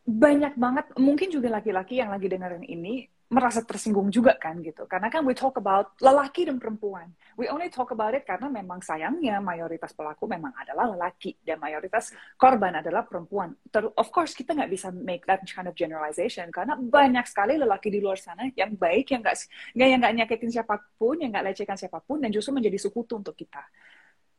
[0.03, 4.83] banyak banget, mungkin juga laki-laki yang lagi dengerin ini, merasa tersinggung juga kan gitu.
[4.91, 7.15] Karena kan we talk about lelaki dan perempuan.
[7.39, 12.11] We only talk about it karena memang sayangnya mayoritas pelaku memang adalah lelaki dan mayoritas
[12.35, 13.55] korban adalah perempuan.
[13.71, 17.87] Ter of course kita nggak bisa make that kind of generalization karena banyak sekali lelaki
[17.87, 19.37] di luar sana yang baik yang nggak
[19.79, 23.39] yang nggak nyakitin siapa pun, yang nggak lecehkan siapa pun dan justru menjadi sekutu untuk
[23.39, 23.63] kita.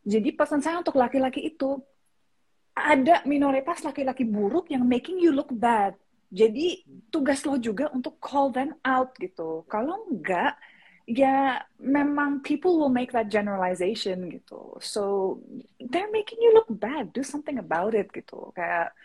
[0.05, 1.81] Jadi pesan saya untuk laki-laki itu
[2.77, 5.97] ada minoritas laki-laki buruk yang making you look bad
[6.33, 6.81] jadi
[7.13, 9.69] tugas lo juga untuk call them out gitu.
[9.69, 10.57] Kalau enggak,
[11.05, 14.81] ya memang people will make that generalization gitu.
[14.81, 15.37] So
[15.77, 17.13] they're making you look bad.
[17.13, 18.49] Do something about it gitu.
[18.57, 18.97] Kayak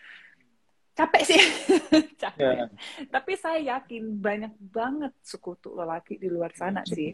[0.96, 1.40] capek sih,
[2.22, 2.40] capek.
[2.40, 2.68] Yeah.
[3.12, 7.12] Tapi saya yakin banyak banget sekutu lelaki di luar sana sih.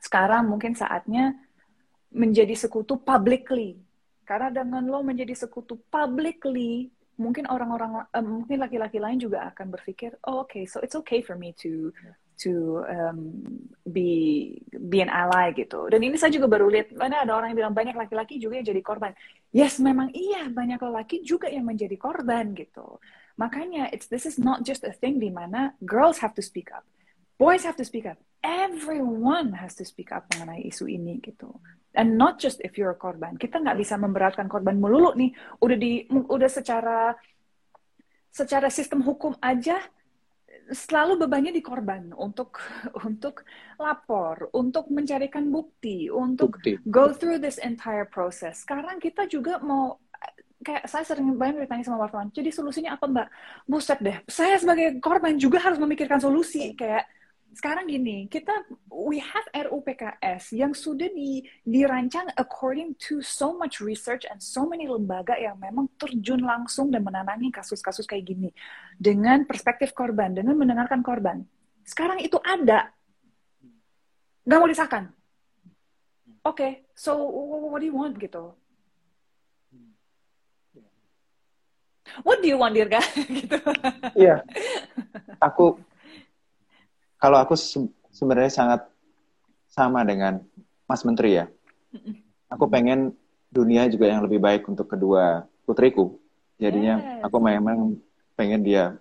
[0.00, 1.36] Sekarang mungkin saatnya
[2.08, 3.76] menjadi sekutu publicly.
[4.26, 10.16] Karena dengan lo menjadi sekutu publicly, mungkin orang-orang uh, mungkin laki-laki lain juga akan berpikir
[10.28, 11.92] oh oke okay, so it's okay for me to
[12.36, 13.32] to um,
[13.88, 15.88] be be an ally gitu.
[15.88, 18.68] Dan ini saya juga baru lihat mana ada orang yang bilang banyak laki-laki juga yang
[18.68, 19.12] jadi korban.
[19.56, 23.00] Yes memang iya banyak laki juga yang menjadi korban gitu.
[23.40, 26.84] Makanya it's this is not just a thing di mana girls have to speak up.
[27.40, 28.20] Boys have to speak up.
[28.44, 31.56] Everyone has to speak up mengenai isu ini gitu
[31.96, 35.32] and not just if you're a korban kita nggak bisa memberatkan korban melulu nih
[35.64, 37.16] udah di udah secara
[38.30, 39.80] secara sistem hukum aja
[40.70, 42.58] selalu bebannya di korban untuk
[43.06, 43.46] untuk
[43.78, 46.78] lapor, untuk mencarikan bukti, untuk bukti.
[46.90, 48.66] go through this entire process.
[48.66, 50.02] Sekarang kita juga mau
[50.66, 53.28] kayak saya sering banget ditanya sama wartawan, jadi solusinya apa mbak?
[53.70, 57.06] Buset deh, saya sebagai korban juga harus memikirkan solusi kayak
[57.54, 58.52] sekarang gini, kita
[58.90, 64.68] we have RUU PKS yang sudah di, dirancang according to so much research and so
[64.68, 68.50] many lembaga yang memang terjun langsung dan menangani kasus-kasus kayak gini
[69.00, 71.46] dengan perspektif korban, dengan mendengarkan korban.
[71.86, 72.92] Sekarang itu ada,
[74.44, 75.04] nggak mau disahkan.
[76.46, 77.16] Oke, okay, so
[77.70, 78.52] what do you want gitu?
[82.22, 83.02] What do you want, Dirga?
[83.42, 83.58] gitu.
[84.14, 84.46] Iya,
[85.42, 85.76] aku
[87.16, 87.80] kalau aku se
[88.12, 88.80] sebenarnya sangat
[89.68, 90.40] sama dengan
[90.88, 91.46] Mas Menteri ya.
[92.48, 93.12] Aku pengen
[93.50, 96.16] dunia juga yang lebih baik untuk kedua putriku.
[96.56, 97.26] Jadinya yes.
[97.28, 98.00] aku memang
[98.38, 98.96] pengen dia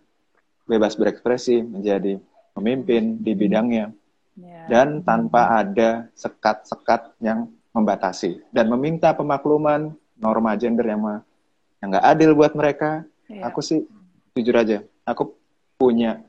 [0.67, 2.19] bebas berekspresi, menjadi
[2.51, 3.93] pemimpin di bidangnya.
[4.35, 4.67] Yeah.
[4.67, 8.43] Dan tanpa ada sekat-sekat yang membatasi.
[8.51, 11.23] Dan meminta pemakluman norma gender yang
[11.79, 13.07] yang nggak adil buat mereka.
[13.31, 13.47] Yeah.
[13.47, 13.87] Aku sih
[14.35, 15.31] jujur aja, aku
[15.79, 16.19] punya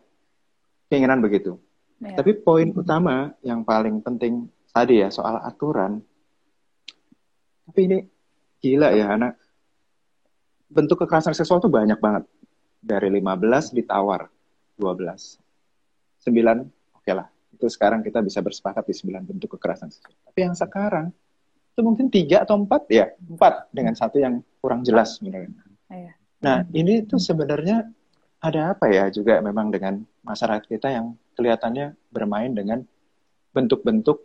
[0.87, 1.59] keinginan begitu.
[1.97, 2.17] Ya.
[2.21, 6.05] Tapi poin utama yang paling penting tadi ya soal aturan.
[7.67, 7.99] Tapi ini
[8.61, 9.41] gila ya anak.
[10.67, 12.29] Bentuk kekerasan seksual tuh banyak banget.
[12.85, 14.29] Dari 15 ditawar
[14.77, 15.41] 12.
[16.21, 17.29] 9 oke okay lah.
[17.57, 20.13] Itu sekarang kita bisa bersepakat di 9 bentuk kekerasan seksual.
[20.29, 21.09] Tapi yang sekarang
[21.77, 25.53] itu mungkin tiga atau empat ya empat dengan satu yang kurang jelas sebenarnya.
[25.93, 26.13] Iya.
[26.41, 27.85] Nah ini tuh sebenarnya
[28.41, 32.83] ada apa ya juga memang dengan masyarakat kita yang kelihatannya bermain dengan
[33.53, 34.25] bentuk-bentuk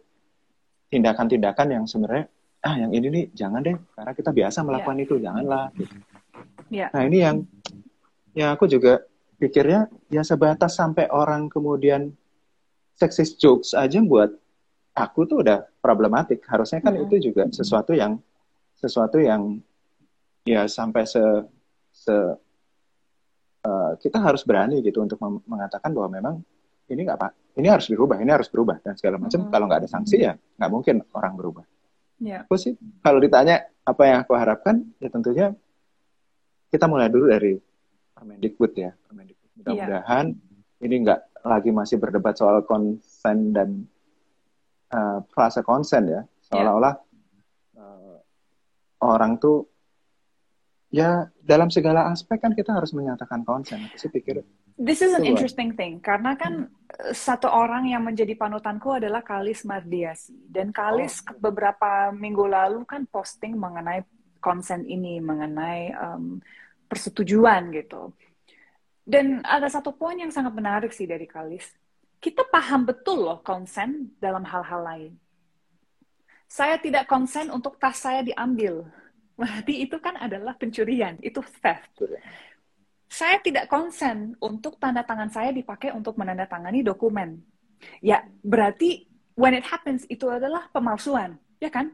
[0.92, 2.28] tindakan-tindakan yang sebenarnya
[2.62, 5.06] ah yang ini nih jangan deh karena kita biasa melakukan yeah.
[5.06, 5.96] itu janganlah gitu.
[6.72, 6.90] Yeah.
[6.94, 7.38] Nah ini yang
[8.38, 9.04] ya aku juga
[9.42, 12.14] pikirnya ya sebatas sampai orang kemudian
[12.94, 14.30] seksis jokes aja buat
[14.94, 17.06] aku tuh udah problematik harusnya kan mm -hmm.
[17.10, 18.22] itu juga sesuatu yang
[18.78, 19.58] sesuatu yang
[20.46, 21.22] ya sampai se
[21.90, 22.14] se
[23.66, 25.18] uh, kita harus berani gitu untuk
[25.50, 26.36] mengatakan bahwa memang
[26.92, 29.52] ini nggak pak ini harus dirubah ini harus berubah dan segala macam hmm.
[29.52, 31.66] kalau nggak ada sanksi ya nggak mungkin orang berubah
[32.20, 32.44] yeah.
[32.44, 35.56] aku sih kalau ditanya apa yang aku harapkan ya tentunya
[36.72, 37.58] kita mulai dulu dari
[38.12, 39.56] Permendikbud ya Permendikbud iya.
[39.58, 40.86] mudah-mudahan yeah.
[40.86, 43.90] ini nggak lagi masih berdebat soal konsen dan
[44.94, 46.96] uh, frase konsen ya seolah-olah
[47.74, 47.82] yeah.
[47.82, 48.18] uh,
[49.02, 49.72] orang tuh
[50.92, 53.88] ya dalam segala aspek kan kita harus menyatakan konsen.
[53.90, 54.44] Aku sih pikir
[54.76, 56.70] This is an interesting thing karena kan.
[57.12, 61.40] Satu orang yang menjadi panutanku adalah Kalis Mardiasi dan Kalis oh.
[61.40, 64.04] beberapa minggu lalu kan posting mengenai
[64.42, 66.42] konsen ini mengenai um,
[66.90, 68.12] persetujuan gitu.
[69.02, 71.66] Dan ada satu poin yang sangat menarik sih dari Kalis.
[72.22, 75.14] Kita paham betul loh konsen dalam hal-hal lain.
[76.46, 78.86] Saya tidak konsen untuk tas saya diambil.
[79.40, 81.98] Berarti itu kan adalah pencurian, itu theft
[83.12, 87.44] saya tidak konsen untuk tanda tangan saya dipakai untuk menandatangani dokumen.
[88.00, 89.04] Ya, berarti
[89.36, 91.92] when it happens itu adalah pemalsuan, ya kan?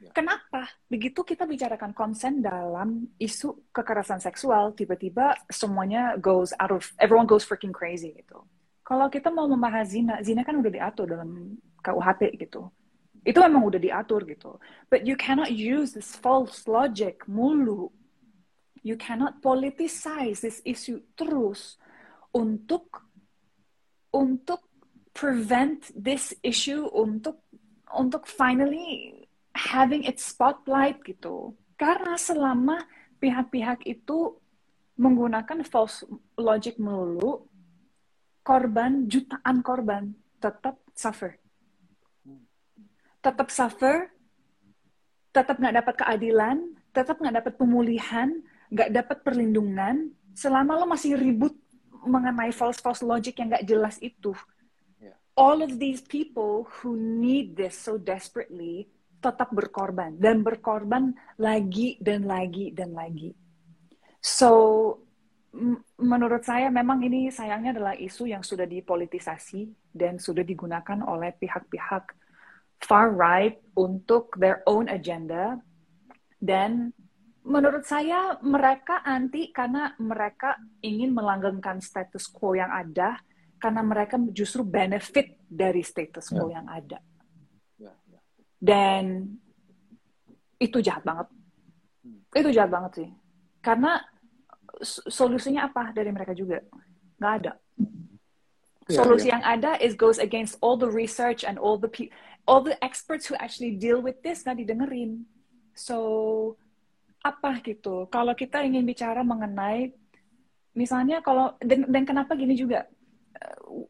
[0.00, 0.14] Ya.
[0.16, 0.72] Kenapa?
[0.88, 7.44] Begitu kita bicarakan konsen dalam isu kekerasan seksual, tiba-tiba semuanya goes out of, everyone goes
[7.44, 8.40] freaking crazy gitu.
[8.88, 12.72] Kalau kita mau membahas zina, zina kan udah diatur dalam KUHP gitu.
[13.20, 14.56] Itu memang udah diatur gitu.
[14.88, 17.92] But you cannot use this false logic mulu.
[18.82, 21.78] You cannot politicize this issue terus
[22.34, 23.04] untuk
[24.14, 24.64] untuk
[25.12, 27.42] prevent this issue untuk
[27.90, 29.24] untuk finally
[29.56, 31.56] having its spotlight gitu.
[31.74, 32.86] Karena selama
[33.18, 34.38] pihak-pihak itu
[34.98, 36.02] menggunakan false
[36.34, 37.46] logic melulu,
[38.42, 41.38] korban, jutaan korban tetap suffer.
[43.22, 44.10] Tetap suffer,
[45.34, 46.56] tetap nggak dapat keadilan,
[46.94, 48.30] tetap nggak dapat pemulihan,
[48.68, 51.56] nggak dapat perlindungan, selama lo masih ribut
[52.04, 54.32] mengenai false-false logic yang nggak jelas itu.
[55.02, 55.16] Ya.
[55.34, 62.22] All of these people who need this so desperately tetap berkorban dan berkorban lagi dan
[62.24, 63.34] lagi dan lagi.
[64.22, 64.50] So
[65.98, 72.14] menurut saya memang ini sayangnya adalah isu yang sudah dipolitisasi dan sudah digunakan oleh pihak-pihak
[72.78, 75.58] far right untuk their own agenda
[76.38, 76.94] dan
[77.48, 83.16] menurut saya mereka anti karena mereka ingin melanggengkan status quo yang ada
[83.56, 86.60] karena mereka justru benefit dari status quo yeah.
[86.60, 86.98] yang ada
[88.58, 89.38] dan
[90.58, 91.30] itu jahat banget.
[92.02, 92.20] Hmm.
[92.34, 93.08] Itu jahat banget sih.
[93.62, 94.02] Karena
[95.06, 96.58] solusinya apa dari mereka juga?
[97.22, 97.52] Nggak ada.
[98.88, 99.38] Yeah, Solusi yeah.
[99.38, 101.90] yang ada is goes against all the research and all the
[102.48, 105.22] all the experts who actually deal with this nggak didengerin.
[105.78, 106.58] So
[107.28, 108.08] apa gitu?
[108.08, 109.92] Kalau kita ingin bicara mengenai
[110.72, 112.88] misalnya kalau dan, dan kenapa gini juga?
[113.36, 113.84] Uh,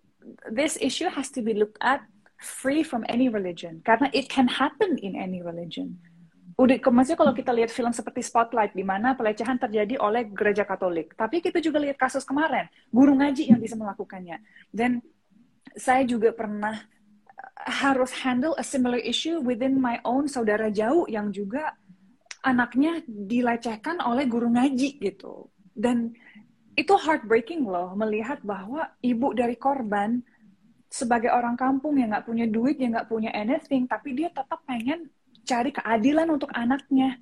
[0.51, 2.05] this issue has to be looked at
[2.38, 5.98] free from any religion karena it can happen in any religion.
[6.59, 11.14] Udah, maksudnya kalau kita lihat film seperti Spotlight di mana pelecehan terjadi oleh gereja Katolik,
[11.14, 14.42] tapi kita juga lihat kasus kemarin guru ngaji yang bisa melakukannya.
[14.66, 14.98] Dan
[15.79, 21.31] saya juga pernah uh, harus handle a similar issue within my own saudara jauh yang
[21.31, 21.79] juga
[22.42, 25.51] anaknya dilecehkan oleh guru ngaji gitu.
[25.74, 26.14] Dan
[26.79, 30.22] itu heartbreaking loh melihat bahwa ibu dari korban
[30.88, 35.11] sebagai orang kampung yang nggak punya duit, yang nggak punya anything, tapi dia tetap pengen
[35.44, 37.18] cari keadilan untuk anaknya.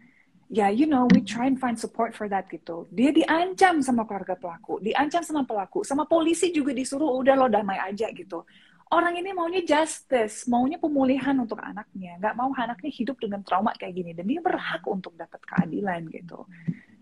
[0.46, 2.86] Ya, yeah, you know, we try and find support for that gitu.
[2.94, 7.82] Dia diancam sama keluarga pelaku, diancam sama pelaku, sama polisi juga disuruh udah lo damai
[7.82, 8.46] aja gitu.
[8.86, 13.98] Orang ini maunya justice, maunya pemulihan untuk anaknya, nggak mau anaknya hidup dengan trauma kayak
[13.98, 16.46] gini, dan dia berhak untuk dapat keadilan gitu.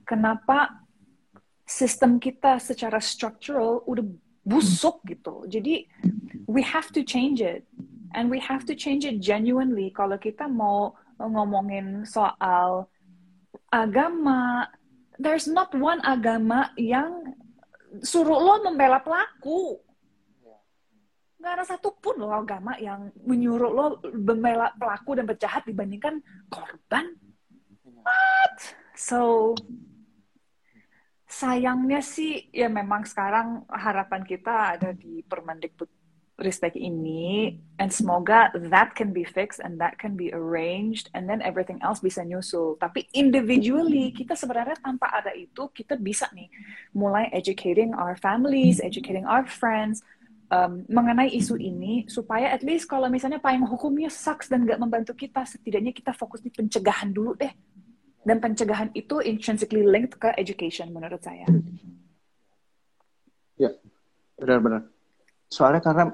[0.08, 0.84] Kenapa
[1.64, 4.04] sistem kita secara structural udah
[4.44, 5.48] busuk gitu.
[5.48, 5.88] Jadi
[6.44, 7.64] we have to change it.
[8.14, 9.90] And we have to change it genuinely.
[9.90, 12.86] Kalau kita mau ngomongin soal
[13.72, 14.70] agama
[15.18, 17.34] there's not one agama yang
[18.02, 19.78] suruh lo membela pelaku
[21.44, 27.12] nggak ada satupun lo agama yang menyuruh lo membela pelaku dan penjahat dibandingkan korban
[28.00, 28.58] what
[28.96, 29.52] so
[31.28, 35.92] sayangnya sih ya memang sekarang harapan kita ada di Permendikbud
[36.34, 41.38] Ristek ini and semoga that can be fixed and that can be arranged and then
[41.46, 42.74] everything else bisa nyusul.
[42.74, 46.50] Tapi individually kita sebenarnya tanpa ada itu kita bisa nih
[46.90, 50.02] mulai educating our families, educating our friends
[50.50, 55.12] um, mengenai isu ini supaya at least kalau misalnya payung hukumnya sucks dan nggak membantu
[55.16, 57.52] kita setidaknya kita fokus di pencegahan dulu deh
[58.24, 61.44] dan pencegahan itu intrinsically linked ke education menurut saya.
[63.60, 63.70] Ya,
[64.40, 64.88] benar-benar.
[65.52, 66.04] Soalnya karena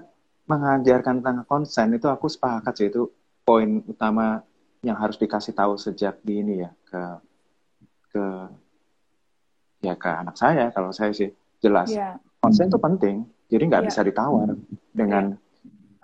[0.51, 3.07] mengajarkan tentang konsen itu aku sepakat sih itu
[3.47, 4.43] poin utama
[4.83, 7.03] yang harus dikasih tahu sejak dini ya ke
[8.11, 8.25] ke
[9.87, 11.31] ya ke anak saya kalau saya sih
[11.63, 12.19] jelas yeah.
[12.43, 13.17] konsen itu penting
[13.51, 13.91] jadi nggak yeah.
[13.91, 14.49] bisa ditawar
[14.95, 15.49] dengan yeah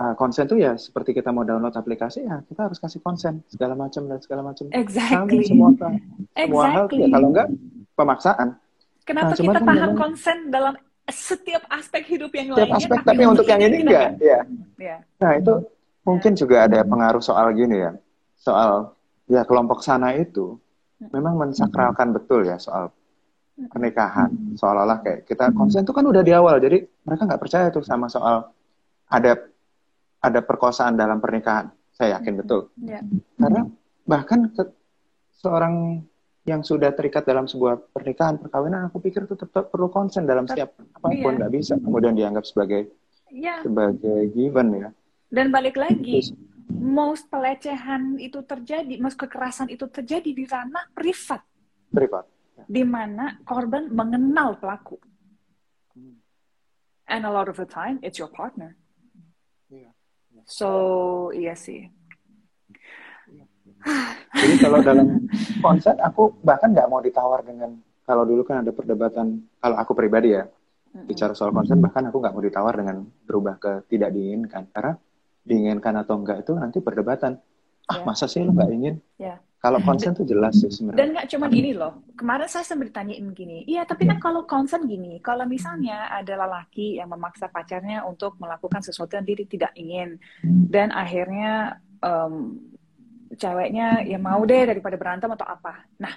[0.00, 3.74] uh, konsen tuh ya seperti kita mau download aplikasi ya kita harus kasih konsen segala
[3.76, 4.68] macam dan segala macam.
[4.72, 5.44] Exactly.
[5.48, 5.92] semua semua
[6.37, 6.72] exactly.
[6.72, 7.48] hal ya kalau enggak
[7.96, 8.48] pemaksaan.
[9.06, 10.74] Kenapa nah, kita paham konsen dalam
[11.06, 12.78] setiap aspek hidup yang setiap lainnya?
[12.82, 14.40] aspek tapi, tapi untuk yang ini enggak, ya.
[14.83, 14.96] ya.
[15.23, 15.54] Nah itu
[16.02, 17.92] mungkin juga ada pengaruh soal gini ya,
[18.35, 18.98] soal
[19.31, 20.58] ya kelompok sana itu
[20.98, 22.90] memang mensakralkan betul ya soal
[23.56, 27.87] pernikahan seolah-olah kayak kita konsen itu kan udah di awal jadi mereka nggak percaya tuh
[27.87, 28.50] sama soal
[29.07, 29.38] ada
[30.19, 31.71] ada perkosaan dalam pernikahan.
[31.94, 32.69] Saya yakin betul.
[32.77, 33.00] Yeah.
[33.38, 33.63] Karena
[34.04, 34.63] bahkan ke,
[35.38, 36.02] seorang
[36.46, 40.79] yang sudah terikat dalam sebuah pernikahan perkawinan, aku pikir itu tetap perlu konsen dalam setiap
[40.79, 41.38] apa pun iya.
[41.42, 42.90] nggak bisa kemudian dianggap sebagai
[43.31, 43.63] yeah.
[43.63, 44.90] sebagai given ya.
[45.27, 46.23] Dan balik lagi,
[46.71, 51.42] most pelecehan itu terjadi, most kekerasan itu terjadi di ranah privat.
[51.90, 52.25] Privat.
[52.54, 52.65] Ya.
[52.67, 55.02] Di mana korban mengenal pelaku.
[57.09, 58.75] And a lot of the time it's your partner.
[59.71, 59.90] Iya.
[60.46, 60.69] So
[61.35, 61.90] iya sih.
[64.37, 65.31] Jadi kalau dalam
[65.63, 70.35] konsep aku bahkan nggak mau ditawar dengan kalau dulu kan ada perdebatan kalau aku pribadi
[70.35, 70.46] ya
[71.07, 74.96] bicara soal konsep bahkan aku nggak mau ditawar dengan berubah ke tidak diinginkan karena
[75.46, 77.38] diinginkan atau enggak itu nanti perdebatan
[77.87, 78.02] ah Ya.
[78.02, 79.38] masa sih lu nggak ingin Ya.
[79.57, 82.04] Kalau konsen tuh jelas sih Dan sebenarnya nggak cuma gini loh.
[82.15, 83.65] Kemarin saya sempat ditanyain gini.
[83.65, 88.85] Iya, tapi kan kalau concern gini, kalau misalnya ada lelaki yang memaksa pacarnya untuk melakukan
[88.85, 92.63] sesuatu yang dia tidak ingin, dan akhirnya em,
[93.35, 95.88] ceweknya ya mau deh daripada berantem atau apa.
[95.98, 96.15] Nah,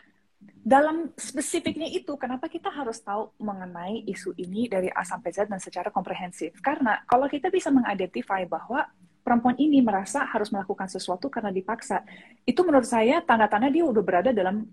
[0.60, 5.58] dalam spesifiknya itu, kenapa kita harus tahu mengenai isu ini dari A sampai Z dan
[5.58, 6.60] secara komprehensif?
[6.60, 8.86] Karena kalau kita bisa mengidentify bahwa
[9.30, 12.02] perempuan ini merasa harus melakukan sesuatu karena dipaksa,
[12.50, 14.66] itu menurut saya tanda-tanda dia udah berada dalam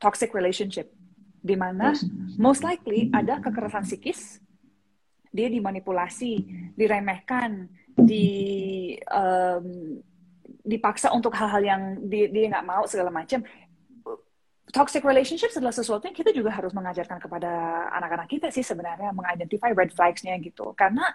[0.00, 0.88] toxic relationship,
[1.44, 1.92] di mana
[2.40, 4.40] most likely ada kekerasan psikis,
[5.28, 6.40] dia dimanipulasi,
[6.72, 10.00] diremehkan, di em,
[10.64, 13.44] dipaksa untuk hal-hal yang dia nggak mau segala macam.
[14.72, 17.50] Toxic relationships adalah sesuatu yang kita juga harus mengajarkan kepada
[17.92, 20.72] anak-anak kita sih sebenarnya mengidentify red flags-nya gitu.
[20.72, 21.12] Karena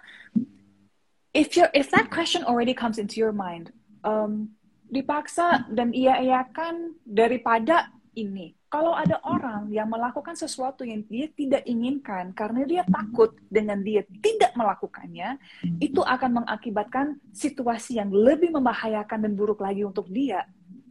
[1.34, 3.72] if you if that question already comes into your mind,
[4.04, 4.52] um,
[4.88, 8.56] dipaksa dan iya-iyakan daripada ini.
[8.68, 14.04] Kalau ada orang yang melakukan sesuatu yang dia tidak inginkan karena dia takut dengan dia
[14.20, 15.40] tidak melakukannya,
[15.80, 20.44] itu akan mengakibatkan situasi yang lebih membahayakan dan buruk lagi untuk dia.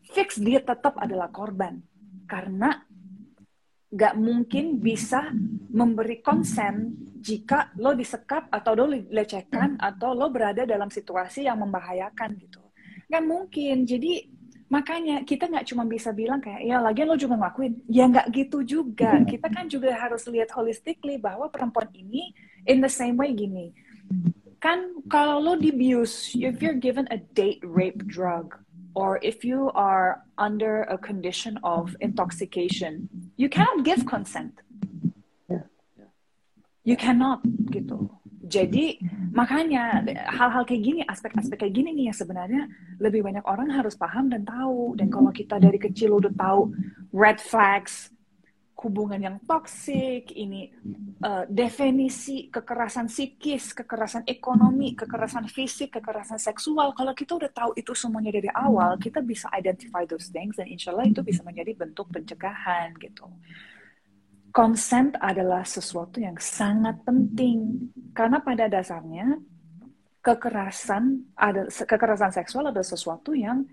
[0.09, 1.77] Fix dia tetap adalah korban
[2.25, 2.81] karena
[3.87, 5.31] nggak mungkin bisa
[5.71, 6.91] memberi konsen
[7.23, 12.59] jika lo disekap atau lo dilecehkan atau lo berada dalam situasi yang membahayakan gitu.
[13.07, 13.75] Nggak mungkin.
[13.87, 14.27] Jadi
[14.67, 17.73] makanya kita nggak cuma bisa bilang kayak ya lagian lo juga ngelakuin.
[17.87, 19.23] Ya nggak gitu juga.
[19.23, 22.35] Kita kan juga harus lihat holistically bahwa perempuan ini
[22.67, 23.71] in the same way gini.
[24.59, 28.51] Kan kalau lo dibius if you're given a date rape drug
[28.97, 33.05] or if you are under a condition of intoxication
[33.37, 34.57] you cannot give consent.
[36.87, 38.09] You cannot gitu.
[38.47, 39.03] Jadi
[39.35, 42.63] makanya hal-hal kayak gini aspek-aspek kayak gini nih yang sebenarnya
[43.03, 44.95] lebih banyak orang harus paham dan tahu.
[44.95, 46.71] Dan kalau kita dari kecil udah tahu
[47.11, 48.07] red flags
[48.77, 50.69] hubungan yang toksik ini
[51.25, 56.93] uh, definisi kekerasan psikis kekerasan ekonomi kekerasan fisik kekerasan seksual.
[56.93, 60.93] Kalau kita udah tahu itu semuanya dari awal kita bisa identify those things dan insya
[60.93, 63.25] Allah itu bisa menjadi bentuk pencegahan gitu.
[64.53, 67.89] Consent adalah sesuatu yang sangat penting.
[68.13, 69.37] Karena pada dasarnya
[70.21, 73.65] kekerasan ada kekerasan seksual adalah sesuatu yang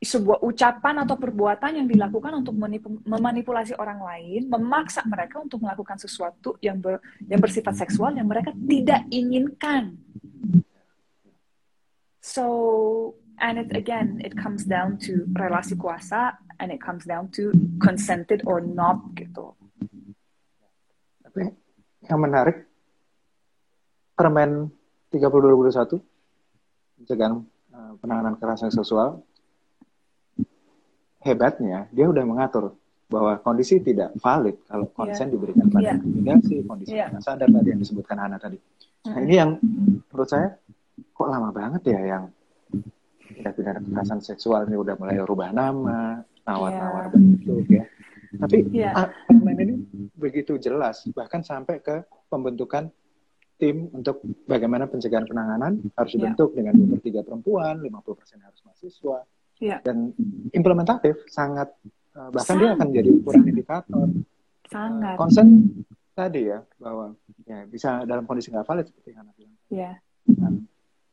[0.00, 6.00] sebuah ucapan atau perbuatan yang dilakukan untuk menipu- memanipulasi orang lain, memaksa mereka untuk melakukan
[6.00, 10.00] sesuatu yang ber- yang bersifat seksual yang mereka tidak inginkan.
[12.24, 17.52] So, and it again, it comes down to relasi kuasa and it comes down to
[17.76, 19.52] consented or not gitu.
[21.20, 21.44] Tapi
[22.08, 22.64] yang menarik
[24.16, 24.72] Permen
[25.12, 26.00] 30 2021
[27.04, 27.40] pencegahan
[27.72, 29.24] eh, penanganan kekerasan seksual
[31.20, 32.72] hebatnya dia udah mengatur
[33.10, 35.94] bahwa kondisi tidak valid kalau konsen diberikan pada Iya.
[35.98, 37.10] intimidasi, kondisi Iya.
[37.10, 37.20] yeah.
[37.20, 38.54] sadar tadi yang disebutkan Hana tadi.
[39.10, 39.50] Nah ini yang
[40.06, 40.54] menurut saya
[41.10, 42.24] kok lama banget ya yang
[43.34, 47.12] tindak pidana kekerasan seksual ini udah mulai rubah nama, nawar-nawar Iya.
[47.12, 47.84] bentuk ya.
[48.30, 48.90] Tapi Iya.
[48.94, 49.74] ah, permen ini
[50.14, 52.94] begitu jelas bahkan sampai ke pembentukan
[53.58, 56.30] tim untuk bagaimana pencegahan penanganan harus Iya.
[56.30, 59.18] dibentuk dengan 2 per 3 perempuan, 50% harus mahasiswa
[59.60, 59.76] Iya.
[59.84, 60.16] dan
[60.50, 61.68] implementatif sangat
[62.16, 62.76] uh, bahkan dia Sangat.
[62.80, 64.06] akan jadi ukuran indikator
[64.66, 65.16] Sangat.
[65.16, 65.48] konsen
[66.12, 67.12] tadi ya bahwa
[67.44, 69.54] ya bisa dalam kondisi nggak valid seperti yang Hana bilang.
[69.68, 69.92] Ya.
[70.32, 70.52] Nah,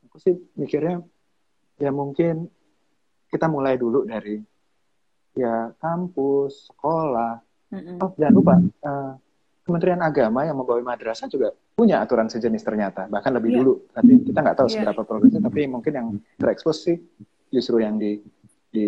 [0.04, 1.04] aku sih mikirnya
[1.76, 2.48] ya mungkin
[3.28, 4.40] kita mulai dulu dari
[5.34, 7.44] ya kampus, sekolah.
[7.68, 8.00] Mm-mm.
[8.00, 9.14] Oh jangan lupa eh,
[9.62, 13.58] Kementerian Agama yang membawa madrasah juga punya aturan sejenis ternyata bahkan lebih Iya.
[13.60, 13.74] dulu.
[13.92, 14.76] Tapi kita nggak tahu Iya.
[14.80, 15.42] seberapa progresnya.
[15.44, 16.96] Tapi mungkin yang terekspos sih
[17.48, 18.20] justru yang di
[18.68, 18.86] di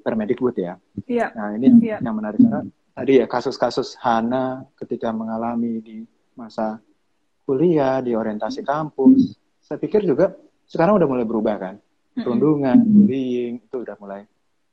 [0.00, 0.74] Permedikbud ya.
[1.06, 1.34] Iya.
[1.34, 1.98] Nah ini yang, Iya.
[2.02, 2.62] yang menarik karena
[2.94, 5.96] tadi ya kasus-kasus Hana ketika mengalami di
[6.38, 6.78] masa
[7.46, 10.34] kuliah di orientasi kampus, saya pikir juga
[10.66, 11.74] sekarang udah mulai berubah kan,
[12.16, 14.26] perundungan, bullying itu udah mulai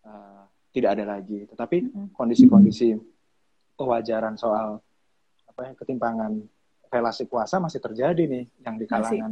[0.05, 0.43] uh,
[0.73, 1.45] tidak ada lagi.
[1.45, 2.97] Tetapi kondisi-kondisi
[3.77, 4.81] kewajaran soal
[5.49, 6.33] apa ya ketimpangan
[6.93, 9.17] relasi kuasa masih terjadi nih yang di Masih.
[9.17, 9.31] kalangan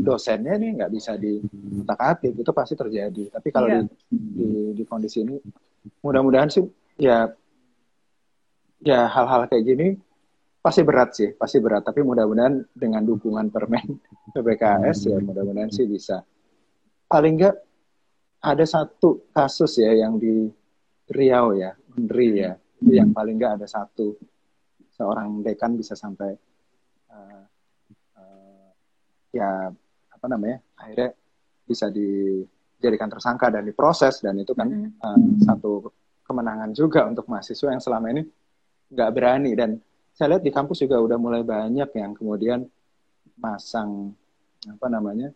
[0.00, 1.44] dosennya nih nggak bisa di
[1.84, 3.80] atik itu pasti terjadi tapi kalau Iya.
[3.84, 4.48] di, di
[4.80, 5.36] di kondisi ini
[6.00, 6.64] mudah-mudahan sih
[6.96, 7.28] ya
[8.80, 9.88] ya hal-hal kayak gini
[10.62, 11.82] pasti berat sih, pasti berat.
[11.82, 13.98] Tapi mudah-mudahan dengan dukungan permen
[14.34, 16.22] PPKS ya mudah-mudahan sih bisa.
[17.10, 17.58] Paling enggak
[18.38, 20.46] ada satu kasus ya yang di
[21.10, 24.14] Riau ya, Menteri ya, yang paling enggak ada satu
[24.94, 26.30] seorang dekan bisa sampai
[27.12, 27.44] uh,
[28.18, 28.68] uh,
[29.32, 29.70] ya
[30.12, 31.14] apa namanya akhirnya
[31.62, 35.92] bisa dijadikan tersangka dan diproses dan itu kan uh, satu
[36.26, 38.22] kemenangan juga untuk mahasiswa yang selama ini
[38.92, 39.76] nggak berani dan
[40.12, 42.68] saya lihat di kampus juga udah mulai banyak yang kemudian
[43.40, 44.12] masang
[44.68, 45.32] apa namanya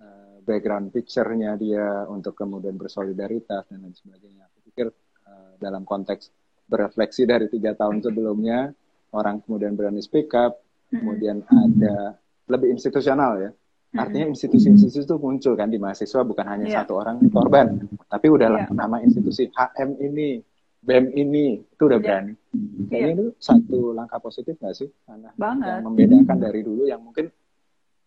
[0.00, 4.48] uh, background picture-nya dia untuk kemudian bersolidaritas dan lain sebagainya.
[4.48, 4.86] Aku pikir
[5.28, 6.30] uh, dalam konteks
[6.64, 8.72] berefleksi dari tiga tahun sebelumnya
[9.12, 10.63] orang kemudian berani speak up,
[10.94, 12.14] kemudian ada
[12.48, 13.50] lebih institusional ya.
[13.94, 16.76] Artinya institusi-institusi itu muncul kan di mahasiswa bukan hanya yeah.
[16.82, 17.78] satu orang korban,
[18.10, 18.74] tapi udah yeah.
[18.74, 20.42] nama institusi HM ini,
[20.82, 22.04] BEM ini itu udah iya.
[22.04, 22.32] berani.
[22.34, 22.86] Yeah.
[22.90, 23.14] Kayaknya yeah.
[23.14, 25.30] itu satu langkah positif nggak sih, Hana?
[25.38, 25.78] Banget.
[25.78, 27.30] Yang membedakan dari dulu yang mungkin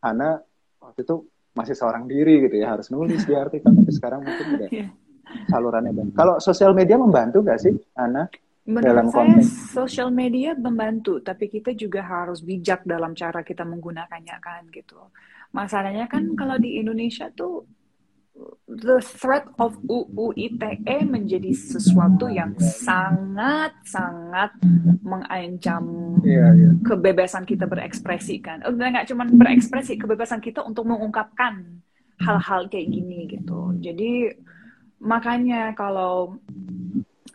[0.03, 0.43] Hana
[0.83, 1.15] waktu itu
[1.55, 4.91] masih seorang diri gitu ya harus nulis di artikel, tapi sekarang mungkin udah yeah.
[5.47, 6.15] salurannya banyak.
[6.19, 8.27] Kalau sosial media membantu nggak sih, Hana?
[8.67, 9.39] Menurut dalam saya,
[9.71, 14.99] sosial media membantu, tapi kita juga harus bijak dalam cara kita menggunakannya kan gitu.
[15.55, 17.63] Masalahnya kan kalau di Indonesia tuh
[18.67, 24.51] the threat of UU ITE menjadi sesuatu yang sangat-sangat
[25.01, 26.75] mengancam yeah, yeah.
[26.83, 28.61] kebebasan kita berekspresi kan.
[28.67, 31.81] Oh, nggak cuma berekspresi, kebebasan kita untuk mengungkapkan
[32.21, 33.73] hal-hal kayak gini gitu.
[33.79, 34.35] Jadi
[35.01, 36.41] makanya kalau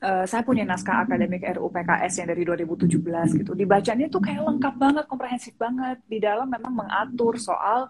[0.03, 4.75] uh, saya punya naskah akademik RUU PKS yang dari 2017 gitu, dibacanya tuh kayak lengkap
[4.77, 6.03] banget, komprehensif banget.
[6.05, 7.87] Di dalam memang mengatur soal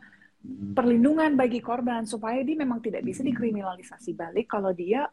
[0.77, 5.07] perlindungan bagi korban supaya dia memang tidak bisa dikriminalisasi balik kalau dia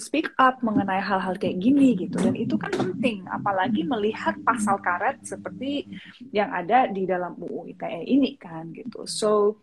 [0.00, 2.16] speak up mengenai hal-hal kayak gini gitu.
[2.16, 5.84] Dan itu kan penting apalagi melihat pasal karet seperti
[6.32, 9.04] yang ada di dalam UU ITE ini kan gitu.
[9.04, 9.60] So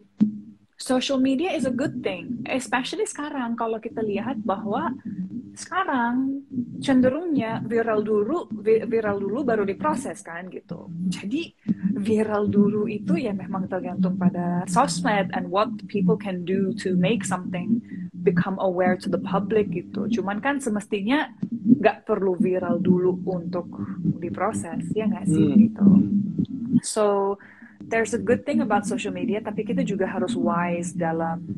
[0.79, 3.59] social media is a good thing especially sekarang.
[3.59, 4.95] Kalau kita lihat bahwa
[5.59, 6.39] sekarang
[6.79, 10.87] cenderungnya viral dulu viral dulu baru diproses kan gitu.
[11.11, 11.51] Jadi
[11.99, 17.27] viral dulu itu ya memang tergantung pada sosmed and what people can do to make
[17.27, 17.83] something
[18.23, 20.07] become aware to the public gitu.
[20.07, 23.67] Cuman kan semestinya nggak perlu viral dulu untuk
[24.23, 25.59] diproses ya nggak sih hmm.
[25.67, 25.89] gitu.
[26.87, 27.35] So
[27.89, 31.57] there's a good thing about social media tapi kita juga harus wise dalam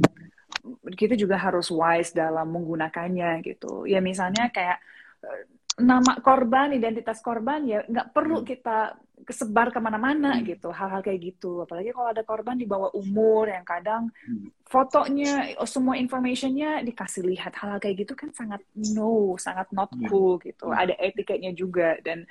[0.94, 3.86] kita juga harus wise dalam menggunakannya gitu.
[3.90, 4.78] Ya misalnya kayak
[5.26, 5.44] eh,
[5.82, 8.48] nama korban, identitas korban ya nggak perlu hmm.
[8.48, 8.78] kita
[9.22, 10.44] kesebar ke mana-mana hmm.
[10.50, 11.66] gitu, hal-hal kayak gitu.
[11.66, 14.66] Apalagi kalau ada korban di bawah umur yang kadang hmm.
[14.66, 18.62] fotonya, semua informationnya dikasih lihat hal-hal kayak gitu kan sangat
[18.94, 20.70] no, sangat not cool gitu.
[20.70, 22.26] Ada etiketnya juga dan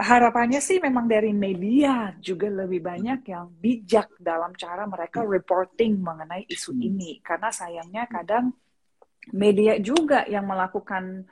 [0.00, 6.48] harapannya sih memang dari media juga lebih banyak yang bijak dalam cara mereka reporting mengenai
[6.48, 6.88] isu hmm.
[6.88, 7.10] ini.
[7.20, 8.56] Karena sayangnya kadang
[9.36, 11.28] media juga yang melakukan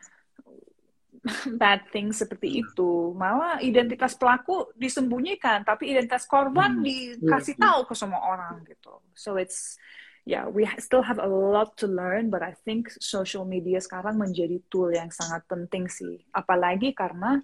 [1.61, 3.17] bad thing seperti itu.
[3.17, 6.85] Malah identitas pelaku disembunyikan tapi identitas korban hmm.
[6.85, 7.67] dikasih iya, iya.
[7.73, 9.01] tahu ke semua orang gitu.
[9.17, 9.81] So it's
[10.29, 14.61] yeah we still have a lot to learn but I think social media sekarang menjadi
[14.69, 16.21] tool yang sangat penting sih.
[16.37, 17.41] Apalagi karena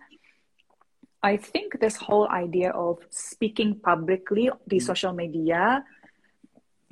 [1.25, 4.85] I think this whole idea of speaking publicly di hmm.
[4.85, 5.81] social media,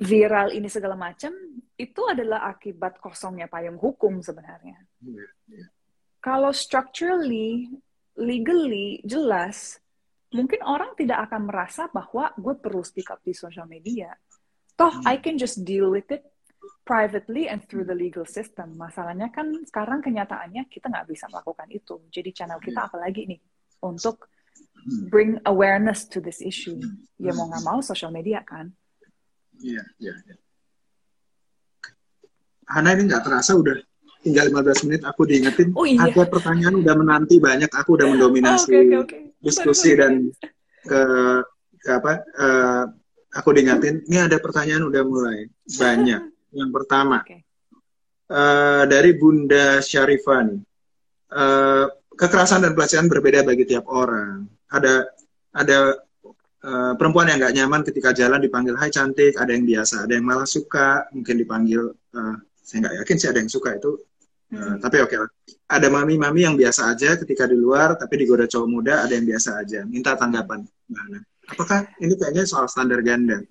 [0.01, 1.29] viral ini segala macam,
[1.77, 4.81] itu adalah akibat kosongnya payung hukum sebenarnya.
[5.05, 5.69] Yeah, yeah.
[6.17, 7.69] Kalau structurally,
[8.17, 9.77] legally jelas,
[10.33, 14.17] mungkin orang tidak akan merasa bahwa gue perlu speak up di social media.
[14.73, 15.05] Toh, hmm.
[15.05, 16.25] I can just deal with it
[16.81, 18.81] privately and through the legal system.
[18.81, 22.01] Masalahnya kan sekarang kenyataannya kita nggak bisa melakukan itu.
[22.09, 22.89] Jadi channel kita hmm.
[22.89, 23.39] apalagi nih
[23.83, 24.31] untuk
[25.11, 26.79] bring awareness to this issue.
[27.19, 28.71] Ya mau nggak mau social media kan.
[29.59, 30.35] Iya, iya, iya.
[32.63, 33.77] Hana ini nggak terasa udah
[34.23, 36.07] tinggal 15 menit aku diingetin oh, iya.
[36.07, 39.21] ada pertanyaan udah menanti banyak aku udah mendominasi oh, okay, okay, okay.
[39.43, 40.31] diskusi dan
[40.79, 41.01] ke,
[41.75, 42.83] ke apa uh,
[43.35, 45.43] aku diingetin ini ada pertanyaan udah mulai
[45.75, 46.23] banyak
[46.59, 47.43] yang pertama okay.
[48.31, 50.63] uh, dari Bunda Syarifan
[51.35, 51.85] uh,
[52.17, 54.45] kekerasan dan pelecehan berbeda bagi tiap orang.
[54.69, 55.05] Ada
[55.53, 55.77] ada
[56.65, 60.25] uh, perempuan yang nggak nyaman ketika jalan dipanggil Hai cantik, ada yang biasa, ada yang
[60.25, 63.91] malah suka, mungkin dipanggil uh, saya nggak yakin sih ada yang suka itu.
[64.53, 64.75] Uh, hmm.
[64.81, 65.29] Tapi oke okay lah.
[65.73, 69.61] Ada mami-mami yang biasa aja ketika di luar, tapi digoda cowok muda, ada yang biasa
[69.61, 69.81] aja.
[69.89, 70.61] Minta tanggapan.
[70.93, 73.41] Nah, apakah ini kayaknya soal standar ganda?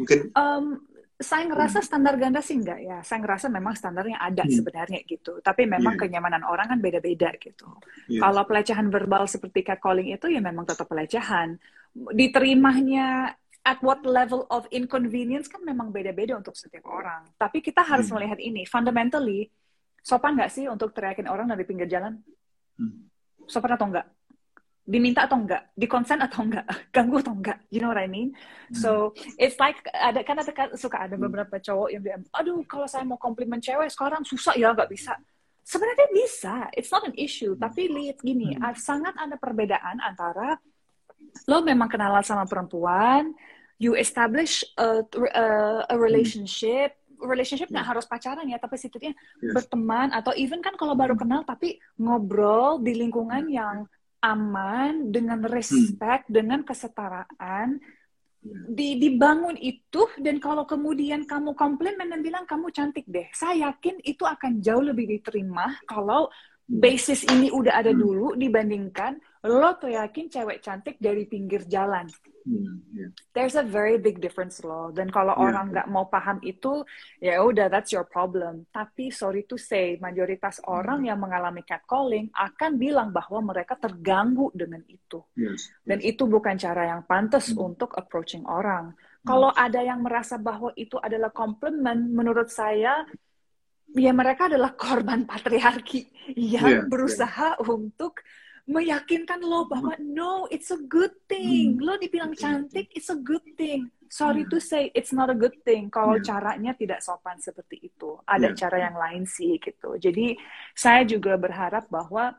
[0.00, 0.80] Mungkin um,
[1.16, 1.86] saya ngerasa hmm.
[1.88, 2.98] standar ganda sih enggak ya.
[3.00, 4.52] Saya ngerasa memang standarnya ada hmm.
[4.52, 5.40] sebenarnya gitu.
[5.40, 6.00] Tapi memang yeah.
[6.04, 7.72] kenyamanan orang kan beda-beda gitu.
[8.04, 8.20] Yeah.
[8.20, 11.56] Kalau pelecehan verbal seperti catcalling itu ya memang tetap pelecehan.
[11.96, 13.32] Diterimanya
[13.64, 17.24] at what level of inconvenience kan memang beda-beda untuk setiap orang.
[17.40, 18.14] Tapi kita harus hmm.
[18.20, 18.62] melihat ini.
[18.68, 19.48] Fundamentally,
[20.04, 22.20] sopan nggak sih untuk teriakin orang dari pinggir jalan?
[22.76, 23.08] Hmm.
[23.48, 24.06] Sopan atau enggak?
[24.86, 26.62] Diminta atau enggak, dikonsen atau enggak,
[26.94, 28.32] ganggu atau enggak, you know what I mean?
[28.70, 28.78] Hmm.
[28.78, 28.90] So
[29.34, 31.26] it's like ada kan ada kan suka ada hmm.
[31.26, 35.18] beberapa cowok yang bilang, aduh kalau saya mau komplimen cewek sekarang susah ya nggak bisa.
[35.66, 37.58] Sebenarnya bisa, it's not an issue.
[37.58, 37.66] Hmm.
[37.66, 38.78] Tapi lihat gini, hmm.
[38.78, 40.54] sangat ada perbedaan antara
[41.50, 43.34] lo memang kenalan sama perempuan,
[43.82, 45.02] you establish a,
[45.34, 45.46] a,
[45.90, 47.90] a relationship, relationship nggak yeah.
[47.90, 49.52] harus pacaran ya, tapi setidaknya yes.
[49.52, 53.84] berteman atau even kan kalau baru kenal tapi ngobrol di lingkungan yang
[54.26, 55.50] aman, dengan hmm.
[55.54, 56.34] respect, hmm.
[56.34, 57.78] dengan kesetaraan,
[58.42, 58.58] ya.
[58.74, 64.02] di, dibangun itu dan kalau kemudian kamu komplimen dan bilang kamu cantik deh, saya yakin
[64.02, 66.82] itu akan jauh lebih diterima kalau hmm.
[66.82, 68.00] basis ini udah ada hmm.
[68.02, 72.10] dulu dibandingkan lo tuh yakin cewek cantik dari pinggir jalan.
[72.46, 73.10] Hmm, yeah.
[73.34, 74.94] There's a very big difference loh.
[74.94, 75.44] Dan kalau yeah.
[75.50, 76.86] orang nggak mau paham itu,
[77.18, 78.70] ya udah that's your problem.
[78.70, 80.70] Tapi sorry to say, mayoritas hmm.
[80.70, 85.26] orang yang mengalami catcalling akan bilang bahwa mereka terganggu dengan itu.
[85.34, 85.74] Yes.
[85.82, 87.58] Dan itu bukan cara yang pantas hmm.
[87.58, 88.94] untuk approaching orang.
[88.94, 89.26] Hmm.
[89.26, 93.02] Kalau ada yang merasa bahwa itu adalah compliment, menurut saya
[93.90, 96.06] ya mereka adalah korban patriarki
[96.38, 97.66] yang yeah, berusaha yeah.
[97.66, 98.22] untuk
[98.66, 101.78] meyakinkan lo bahwa no, it's a good thing.
[101.78, 103.90] Lo dibilang cantik, it's a good thing.
[104.10, 104.50] Sorry yeah.
[104.50, 106.26] to say, it's not a good thing kalau yeah.
[106.26, 108.18] caranya tidak sopan seperti itu.
[108.26, 108.58] Ada yeah.
[108.58, 109.98] cara yang lain sih gitu.
[109.98, 110.34] Jadi
[110.74, 112.34] saya juga berharap bahwa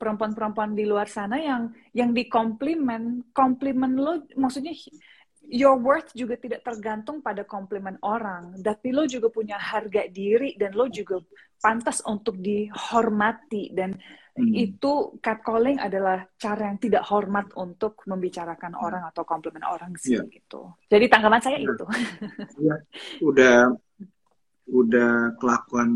[0.00, 4.74] perempuan-perempuan di luar sana yang yang dikomplimen, komplimen lo maksudnya
[5.48, 10.76] your worth juga tidak tergantung pada komplimen orang, tapi lo juga punya harga diri dan
[10.76, 11.18] lo juga
[11.62, 13.94] pantas untuk dihormati dan
[14.32, 14.48] Hmm.
[14.56, 18.80] Itu catcalling adalah cara yang tidak hormat untuk membicarakan hmm.
[18.80, 20.24] orang atau komplimen orang sih yeah.
[20.24, 20.72] gitu.
[20.88, 21.84] Jadi tanggapan saya itu.
[22.56, 22.76] Iya.
[23.20, 23.56] Udah
[24.72, 25.90] udah kelakuan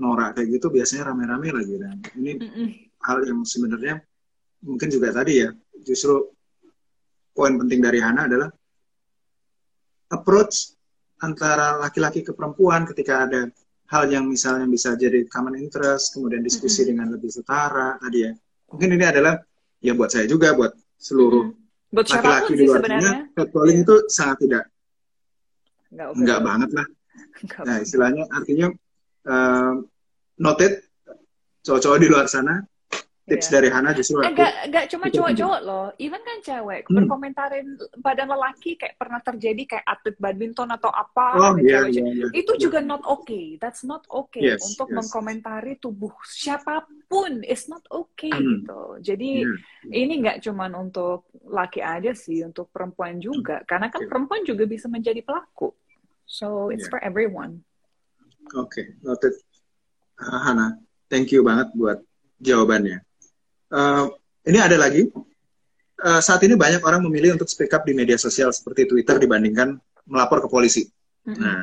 [0.00, 2.68] Nora kayak gitu biasanya rame-rame lagi dan ini mm -mm.
[3.04, 4.00] hal yang sebenarnya
[4.64, 5.52] mungkin juga tadi ya
[5.84, 6.32] justru
[7.36, 8.48] poin penting dari Hana adalah
[10.10, 10.74] approach
[11.20, 13.50] antara laki-laki ke perempuan ketika ada
[13.90, 16.88] hal yang misalnya bisa jadi common interest, kemudian diskusi mm -hmm.
[16.94, 18.32] dengan lebih setara tadi ya.
[18.70, 19.34] Mungkin ini adalah
[19.82, 21.50] ya buat saya juga, buat seluruh
[21.90, 23.86] laki-laki di luar sana, catcalling yeah.
[23.88, 24.64] itu sangat tidak
[25.90, 26.20] nggak, okay.
[26.22, 26.86] nggak banget lah.
[27.42, 28.66] Enggak nah istilahnya artinya
[29.26, 29.74] uh,
[30.38, 30.72] noted
[31.66, 32.62] cowok-cowok di luar sana
[33.28, 33.54] tips yeah.
[33.60, 36.94] dari Hana justru enggak eh, enggak cuma cowok-cowok loh even kan cewek hmm.
[36.96, 37.68] berkomentarin
[38.00, 42.30] badan lelaki kayak pernah terjadi kayak atlet badminton atau apa oh, yeah, yeah, yeah.
[42.32, 42.60] itu yeah.
[42.60, 44.96] juga not okay that's not okay yes, untuk yes.
[44.96, 48.64] mengkomentari tubuh siapa pun it's not okay hmm.
[48.64, 49.94] gitu jadi yeah.
[49.94, 54.10] ini nggak cuma untuk laki aja sih untuk perempuan juga karena kan yeah.
[54.10, 55.70] perempuan juga bisa menjadi pelaku
[56.24, 56.92] so it's yeah.
[56.96, 57.60] for everyone
[58.56, 58.96] oke okay.
[59.04, 59.36] noted
[60.18, 60.80] uh, Hana
[61.12, 62.00] thank you banget buat
[62.40, 63.09] jawabannya
[63.74, 64.06] uh,
[64.46, 65.06] ini ada lagi.
[66.00, 69.76] Uh, saat ini banyak orang memilih untuk speak up di media sosial seperti Twitter dibandingkan
[70.08, 70.88] melapor ke polisi.
[71.28, 71.42] Mm -hmm.
[71.44, 71.60] Nah,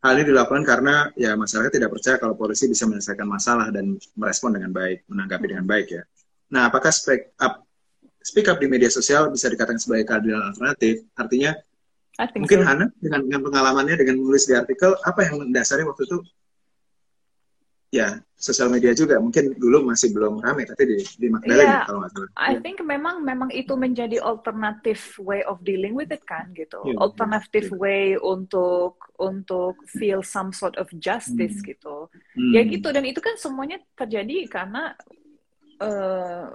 [0.00, 4.54] hal ini dilakukan karena ya masyarakat tidak percaya kalau polisi bisa menyelesaikan masalah dan merespon
[4.54, 6.02] dengan baik, menanggapi dengan baik ya.
[6.54, 7.66] Nah, apakah speak up
[8.22, 11.04] speak up di media sosial bisa dikatakan sebagai keadilan alternatif?
[11.18, 11.52] Artinya
[12.36, 12.66] mungkin so.
[12.68, 16.18] Hana dengan, dengan pengalamannya dengan menulis di artikel apa yang mendasari waktu itu
[17.90, 21.98] ya sosial media juga mungkin dulu masih belum ramai tapi di di Magdalena yeah, kalau
[22.00, 22.30] nggak salah.
[22.38, 26.78] I think memang memang itu menjadi alternative way of dealing with it kan gitu.
[26.86, 27.80] Yeah, alternative yeah.
[27.82, 31.66] way untuk untuk feel some sort of justice hmm.
[31.74, 32.06] gitu.
[32.38, 32.52] Hmm.
[32.54, 34.94] Ya gitu dan itu kan semuanya terjadi karena
[35.82, 36.54] uh,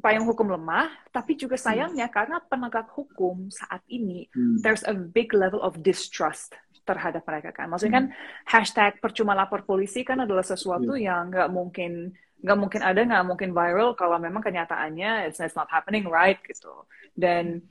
[0.00, 1.64] payung hukum lemah, tapi juga hmm.
[1.68, 2.14] sayangnya hmm.
[2.16, 4.64] karena penegak hukum saat ini hmm.
[4.64, 6.56] there's a big level of distrust
[6.90, 7.70] terhadap mereka kan.
[7.70, 8.16] Maksudnya kan hmm.
[8.50, 11.22] hashtag percuma lapor polisi kan adalah sesuatu yeah.
[11.22, 11.92] yang nggak mungkin
[12.40, 16.84] nggak mungkin ada nggak mungkin viral kalau memang kenyataannya it's, it's not happening right gitu.
[17.14, 17.62] Dan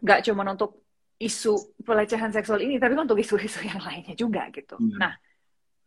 [0.00, 0.80] nggak cuma untuk
[1.20, 4.76] isu pelecehan seksual ini, tapi kan untuk isu-isu yang lainnya juga gitu.
[4.80, 4.98] Yeah.
[5.00, 5.12] Nah,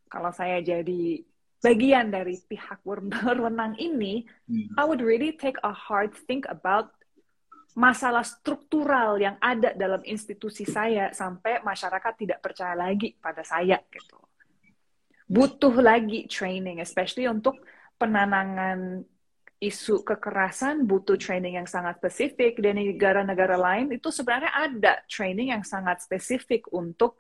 [0.10, 1.22] kalau saya jadi
[1.62, 4.74] bagian dari pihak berwenang ini, yeah.
[4.78, 6.94] I would really take a hard think about
[7.80, 14.20] masalah struktural yang ada dalam institusi saya sampai masyarakat tidak percaya lagi pada saya gitu.
[15.24, 17.64] Butuh lagi training, especially untuk
[17.96, 19.08] penanganan
[19.60, 25.52] isu kekerasan butuh training yang sangat spesifik dan di negara-negara lain itu sebenarnya ada training
[25.52, 27.20] yang sangat spesifik untuk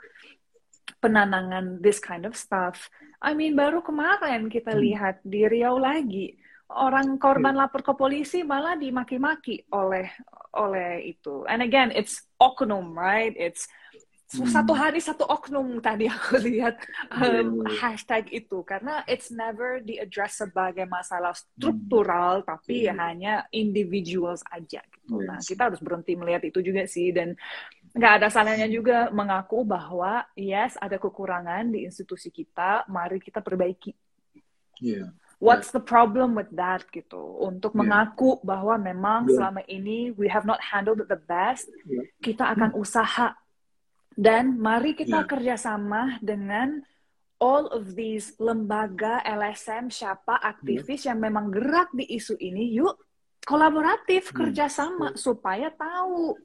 [1.04, 2.88] penanganan this kind of stuff.
[3.20, 4.82] I mean baru kemarin kita hmm.
[4.84, 6.40] lihat di Riau lagi
[6.70, 7.62] orang korban hmm.
[7.66, 10.06] lapor ke polisi malah dimaki-maki oleh
[10.54, 11.46] oleh itu.
[11.46, 13.34] And again, it's oknum, right?
[13.34, 13.66] It's
[14.34, 14.46] hmm.
[14.46, 16.78] satu hari satu oknum tadi aku lihat
[17.10, 22.46] um, hashtag itu karena it's never di address sebagai masalah struktural hmm.
[22.46, 22.98] tapi hmm.
[22.98, 25.26] hanya individuals aja gitu.
[25.26, 25.28] Yes.
[25.30, 27.34] Nah kita harus berhenti melihat itu juga sih dan
[27.90, 33.98] nggak ada salahnya juga mengaku bahwa yes ada kekurangan di institusi kita, mari kita perbaiki.
[34.78, 35.10] Yeah.
[35.40, 37.40] What's the problem with that gitu?
[37.40, 37.80] Untuk yeah.
[37.80, 39.40] mengaku bahwa memang yeah.
[39.40, 42.04] selama ini we have not handled it the best, yeah.
[42.20, 43.40] kita akan usaha
[44.20, 45.30] dan mari kita yeah.
[45.32, 46.84] kerjasama dengan
[47.40, 51.16] all of these lembaga LSM siapa aktivis yeah.
[51.16, 53.00] yang memang gerak di isu ini, yuk
[53.48, 54.36] kolaboratif yeah.
[54.36, 55.20] kerjasama yeah.
[55.24, 56.36] supaya tahu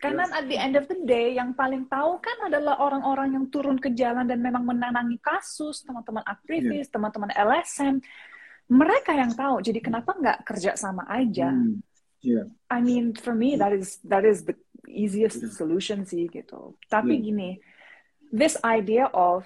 [0.00, 3.78] karena at the end of the day, yang paling tahu kan adalah orang-orang yang turun
[3.78, 6.92] ke jalan dan memang menanangi kasus, teman-teman aktivis, yeah.
[6.92, 8.02] teman-teman LSM.
[8.70, 9.60] Mereka yang tahu.
[9.60, 11.52] Jadi kenapa nggak kerja sama aja?
[11.52, 11.84] Mm.
[12.24, 12.48] Yeah.
[12.72, 14.56] I mean, for me, that is that is the
[14.88, 15.52] easiest yeah.
[15.52, 16.74] solution sih gitu.
[16.88, 17.24] Tapi yeah.
[17.28, 17.50] gini,
[18.32, 19.44] this idea of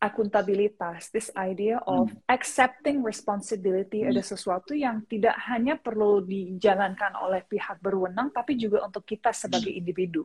[0.00, 2.16] akuntabilitas, this idea of hmm.
[2.24, 4.16] accepting responsibility hmm.
[4.16, 9.68] ada sesuatu yang tidak hanya perlu dijalankan oleh pihak berwenang, tapi juga untuk kita sebagai
[9.68, 9.80] hmm.
[9.84, 10.24] individu.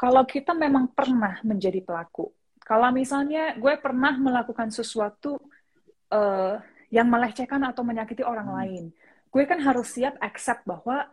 [0.00, 2.32] Kalau kita memang pernah menjadi pelaku,
[2.64, 5.36] kalau misalnya gue pernah melakukan sesuatu
[6.08, 6.56] uh,
[6.88, 8.56] yang melecehkan atau menyakiti orang hmm.
[8.56, 8.84] lain,
[9.28, 11.04] gue kan harus siap accept bahwa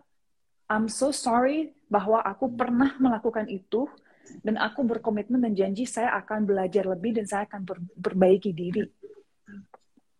[0.71, 3.85] I'm so sorry bahwa aku pernah melakukan itu
[4.41, 8.85] dan aku berkomitmen dan janji saya akan belajar lebih dan saya akan ber perbaiki diri.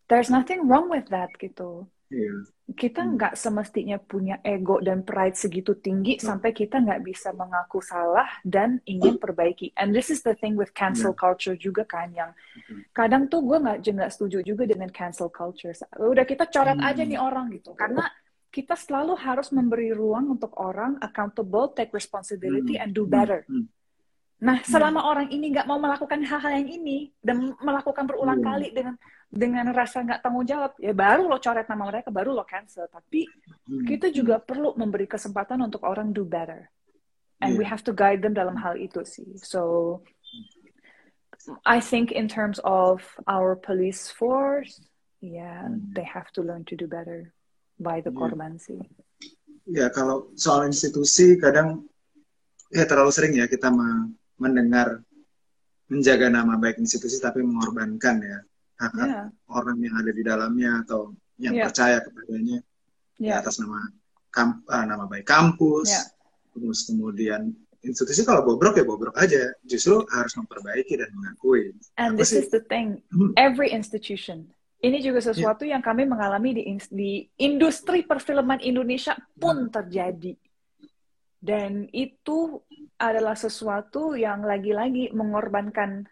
[0.06, 1.90] There's nothing wrong with that gitu.
[2.06, 2.46] Yeah.
[2.70, 3.18] Kita hmm.
[3.18, 6.22] nggak semestinya punya ego dan pride segitu tinggi hmm.
[6.22, 9.74] sampai kita nggak bisa mengaku salah dan ingin perbaiki.
[9.74, 11.18] And this is the thing with cancel yeah.
[11.18, 12.30] culture juga kan yang
[12.70, 12.94] hmm.
[12.94, 15.74] kadang tuh gue nggak nggak setuju juga dengan cancel culture.
[15.98, 16.86] Udah kita coret hmm.
[16.86, 18.06] aja nih orang gitu karena
[18.54, 22.82] kita selalu harus memberi ruang untuk orang accountable, take responsibility, hmm.
[22.86, 23.42] and do better.
[23.50, 23.66] Hmm.
[24.36, 24.68] Nah, hmm.
[24.68, 25.10] selama hmm.
[25.10, 28.48] orang ini nggak mau melakukan hal-hal yang ini dan melakukan berulang hmm.
[28.52, 28.94] kali dengan
[29.32, 32.84] dengan rasa nggak tanggung jawab, ya baru lo coret nama mereka, baru lo cancel.
[32.92, 33.88] Tapi hmm.
[33.88, 36.68] kita juga perlu memberi kesempatan untuk orang do better,
[37.40, 37.58] and yeah.
[37.58, 39.40] we have to guide them dalam hal itu sih.
[39.40, 40.04] So,
[41.64, 44.84] I think in terms of our police force,
[45.24, 45.96] yeah, hmm.
[45.96, 47.32] they have to learn to do better
[47.80, 48.20] by the yeah.
[48.20, 48.84] korban sih.
[49.66, 51.88] Ya, kalau soal institusi kadang
[52.70, 53.72] ya terlalu sering ya kita
[54.36, 55.00] mendengar
[55.86, 58.38] menjaga nama baik institusi tapi mengorbankan ya
[58.76, 59.26] hak hak yeah.
[59.48, 61.66] orang yang ada di dalamnya atau yang yeah.
[61.70, 62.58] percaya kepadanya
[63.16, 63.40] yeah.
[63.40, 63.80] atas nama
[64.28, 66.04] kamp, uh, nama baik kampus yeah.
[66.52, 67.54] terus kemudian
[67.86, 72.42] institusi kalau bobrok ya bobrok aja justru harus memperbaiki dan mengakui and Apa this sih?
[72.44, 73.32] is the thing hmm.
[73.38, 74.50] every institution
[74.82, 75.78] ini juga sesuatu yeah.
[75.78, 76.62] yang kami mengalami di,
[76.92, 80.36] di industri perfilman Indonesia pun terjadi
[81.46, 82.58] dan itu
[82.98, 86.02] adalah sesuatu yang lagi-lagi mengorbankan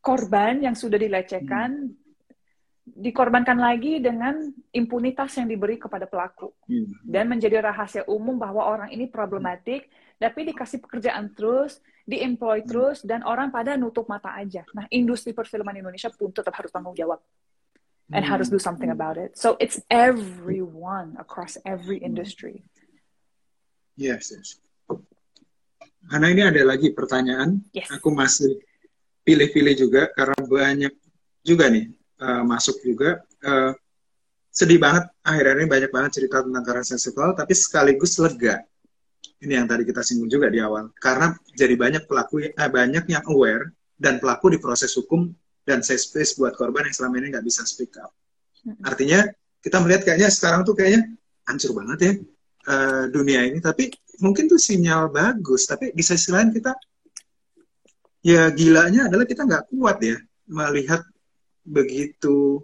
[0.00, 2.96] korban yang sudah dilecehkan, hmm.
[2.96, 4.40] dikorbankan lagi dengan
[4.72, 6.48] impunitas yang diberi kepada pelaku.
[6.64, 6.96] Hmm.
[7.04, 12.68] Dan menjadi rahasia umum bahwa orang ini problematik, tapi dikasih pekerjaan terus, diemploy hmm.
[12.68, 14.64] terus, dan orang pada nutup mata aja.
[14.72, 17.20] Nah, industri perfilman Indonesia pun tetap harus tanggung jawab.
[18.12, 19.32] And harus do something about it.
[19.32, 22.60] So it's everyone across every industry.
[23.94, 24.58] Yes, yes.
[26.04, 27.62] Karena ini ada lagi pertanyaan.
[27.70, 27.88] Yes.
[27.94, 28.60] Aku masih
[29.24, 30.92] pilih-pilih juga karena banyak
[31.46, 31.88] juga nih
[32.20, 33.22] uh, masuk juga.
[33.40, 33.72] Uh,
[34.54, 38.62] sedih banget akhirnya ini banyak banget cerita tentang kekerasan seksual tapi sekaligus lega.
[39.40, 40.92] Ini yang tadi kita singgung juga di awal.
[40.98, 45.32] Karena jadi banyak pelaku eh, banyak yang aware dan pelaku di proses hukum
[45.64, 48.12] dan safe space buat korban yang selama ini nggak bisa speak up.
[48.84, 49.24] Artinya
[49.64, 51.08] kita melihat kayaknya sekarang tuh kayaknya
[51.48, 52.12] hancur banget ya
[52.68, 55.66] uh, dunia ini tapi mungkin tuh sinyal bagus.
[55.66, 56.72] Tapi di sisi lain kita
[58.24, 60.16] ya gilanya adalah kita nggak kuat ya
[60.48, 61.04] melihat
[61.64, 62.60] begitu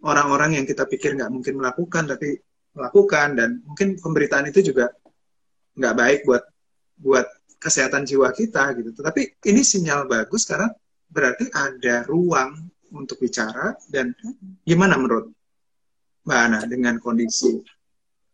[0.00, 2.40] orang-orang yang kita pikir nggak mungkin melakukan tapi
[2.74, 3.28] melakukan.
[3.36, 4.90] Dan mungkin pemberitaan itu juga
[5.76, 6.44] nggak baik buat
[7.00, 7.26] buat
[7.60, 8.96] kesehatan jiwa kita gitu.
[8.96, 10.72] Tapi ini sinyal bagus karena
[11.10, 12.56] berarti ada ruang
[12.92, 13.76] untuk bicara.
[13.86, 14.16] Dan
[14.64, 15.28] gimana menurut
[16.24, 17.60] Mbak Ana dengan kondisi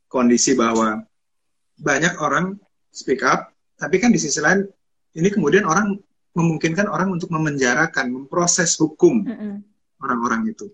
[0.07, 1.03] kondisi bahwa
[1.77, 2.57] banyak orang
[2.91, 4.65] speak up, tapi kan di sisi lain
[5.17, 5.97] ini kemudian orang
[6.37, 9.25] memungkinkan orang untuk memenjarakan, memproses hukum
[10.01, 10.55] orang-orang mm -mm.
[10.57, 10.67] itu.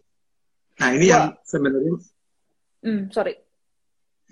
[0.83, 1.13] Nah ini Wah.
[1.15, 1.93] yang sebenarnya.
[2.83, 3.39] Mm, sorry.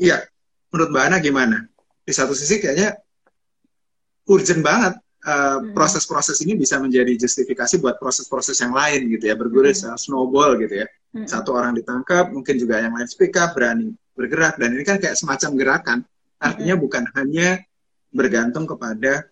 [0.01, 0.27] Iya,
[0.75, 1.59] menurut Mbak Ana gimana?
[2.03, 2.99] Di satu sisi kayaknya
[4.27, 4.99] urgent banget
[5.77, 6.45] proses-proses uh, hmm.
[6.49, 10.01] ini bisa menjadi justifikasi buat proses-proses yang lain gitu ya bergulir hmm.
[10.01, 11.29] snowball gitu ya hmm.
[11.29, 15.17] satu orang ditangkap mungkin juga yang lain speak up berani bergerak dan ini kan kayak
[15.17, 15.99] semacam gerakan
[16.37, 16.85] artinya hmm.
[16.85, 17.49] bukan hanya
[18.13, 19.25] bergantung kepada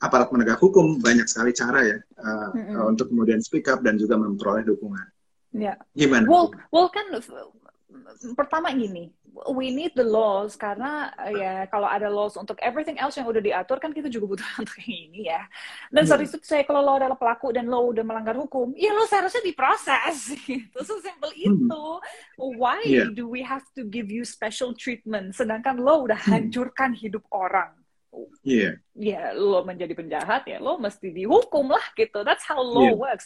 [0.00, 2.74] aparat penegak hukum banyak sekali cara ya uh, hmm.
[2.80, 5.12] uh, untuk kemudian speak up dan juga memperoleh dukungan
[5.52, 5.76] Ya.
[5.92, 6.24] Gimana?
[6.24, 7.12] Well, well kan
[8.32, 9.12] pertama gini,
[9.52, 13.80] we need the laws karena ya kalau ada laws untuk everything else yang udah diatur
[13.80, 15.48] kan kita juga butuh untuk ini ya.
[15.88, 16.40] Dan sorry yeah.
[16.44, 20.78] saya kalau lo adalah pelaku dan lo udah melanggar hukum, ya lo seharusnya diproses gitu.
[20.84, 21.48] Sesimpel hmm.
[21.48, 21.84] itu.
[22.36, 23.08] Why yeah.
[23.08, 26.30] do we have to give you special treatment sedangkan lo udah hmm.
[26.30, 27.72] hancurkan hidup orang?
[28.44, 28.76] Iya.
[28.92, 29.32] Yeah.
[29.32, 32.20] Ya lo menjadi penjahat ya lo mesti dihukum lah gitu.
[32.20, 32.96] That's how law yeah.
[32.96, 33.24] works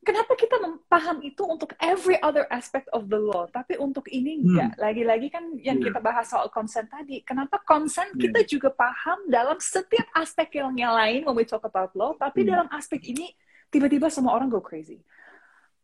[0.00, 0.56] kenapa kita
[0.88, 4.76] paham itu untuk every other aspect of the law, tapi untuk ini enggak.
[4.76, 4.80] Hmm.
[4.80, 5.86] Lagi-lagi kan yang yeah.
[5.92, 8.28] kita bahas soal consent tadi, kenapa consent yeah.
[8.28, 12.44] kita juga paham dalam setiap aspek yang, yang lain when we talk about law, tapi
[12.44, 12.48] hmm.
[12.50, 13.28] dalam aspek ini
[13.68, 15.00] tiba-tiba semua orang go crazy.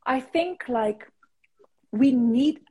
[0.07, 1.07] I think like
[1.91, 2.63] we need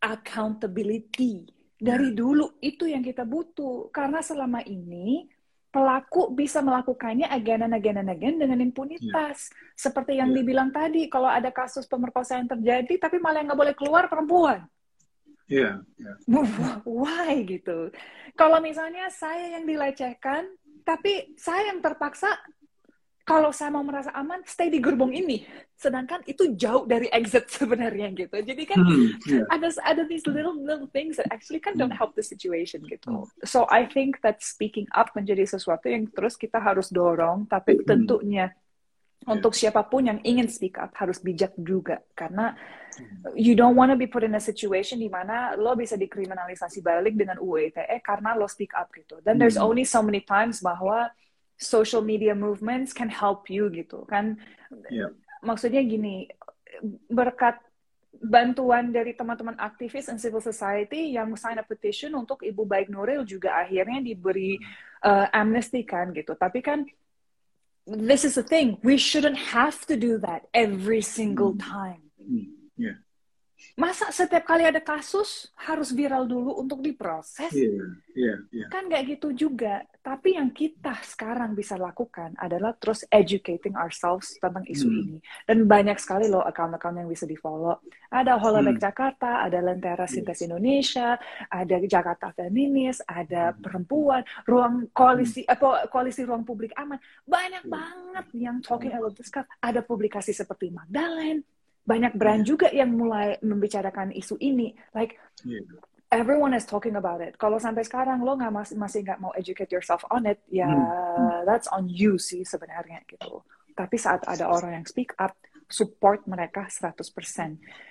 [0.00, 1.52] accountability.
[1.78, 3.92] Dari dulu itu yang kita butuh.
[3.94, 5.30] Karena selama ini
[5.68, 9.52] pelaku bisa melakukannya again and again and again dengan impunitas.
[9.52, 9.76] Yeah.
[9.76, 10.36] Seperti yang yeah.
[10.40, 14.64] dibilang tadi, kalau ada kasus pemerkosaan terjadi, tapi malah nggak boleh keluar perempuan.
[15.48, 15.84] Iya.
[16.00, 16.16] Yeah.
[16.28, 16.80] Yeah.
[16.84, 17.92] Why gitu?
[18.36, 20.48] Kalau misalnya saya yang dilecehkan,
[20.88, 22.32] tapi saya yang terpaksa
[23.28, 25.44] kalau saya mau merasa aman, stay di gerbong ini.
[25.76, 28.32] Sedangkan itu jauh dari exit sebenarnya gitu.
[28.32, 29.44] Jadi kan hmm, yeah.
[29.52, 32.00] ada ada these little little things that actually kan don't hmm.
[32.00, 33.28] help the situation gitu.
[33.28, 33.28] Hmm.
[33.44, 37.84] So I think that speaking up menjadi sesuatu yang terus kita harus dorong, tapi hmm.
[37.84, 39.28] tentunya yeah.
[39.28, 42.56] untuk siapa pun yang ingin speak up harus bijak juga karena
[43.36, 47.14] you don't want to be put in a situation di mana lo bisa dikriminalisasi balik
[47.14, 49.20] dengan UU ITE karena lo speak up gitu.
[49.20, 51.12] Dan there's only so many times bahwa
[51.58, 54.38] social media movements can help you gitu kan
[54.88, 55.10] yeah.
[55.42, 56.30] maksudnya gini
[57.10, 57.58] berkat
[58.18, 63.22] bantuan dari teman-teman aktivis and civil society yang sign a petition untuk Ibu Baik Nuril
[63.22, 64.58] juga akhirnya diberi
[65.02, 66.86] uh, amnesty kan gitu tapi kan
[67.86, 71.62] this is the thing we shouldn't have to do that every single hmm.
[71.62, 72.46] time mm.
[72.74, 72.98] yeah
[73.78, 77.50] masa setiap kali ada kasus harus viral dulu untuk diproses?
[77.54, 78.68] Yeah, yeah, yeah.
[78.70, 79.86] Kan nggak gitu juga.
[79.98, 85.00] Tapi yang kita sekarang bisa lakukan adalah terus educating ourselves tentang isu hmm.
[85.04, 85.18] ini.
[85.44, 87.76] Dan banyak sekali loh account-account yang bisa di-follow.
[88.08, 88.84] Ada Holobek hmm.
[88.88, 90.46] Jakarta, ada Lentera Sintes yes.
[90.48, 91.20] Indonesia,
[91.52, 93.60] ada Jakarta Feminis, ada hmm.
[93.60, 95.52] perempuan, ruang koalisi hmm.
[95.52, 96.96] apa koalisi ruang publik aman.
[97.28, 97.72] Banyak hmm.
[97.72, 99.44] banget yang talking about this stuff.
[99.60, 101.44] Ada publikasi seperti Magdalene,
[101.88, 102.48] banyak brand yeah.
[102.52, 105.64] juga yang mulai membicarakan isu ini like yeah.
[106.12, 109.72] everyone is talking about it kalau sampai sekarang lo nggak masih masih nggak mau educate
[109.72, 111.48] yourself on it ya hmm.
[111.48, 113.40] that's on you sih sebenarnya gitu
[113.72, 115.32] tapi saat ada orang yang speak up
[115.68, 117.00] support mereka 100%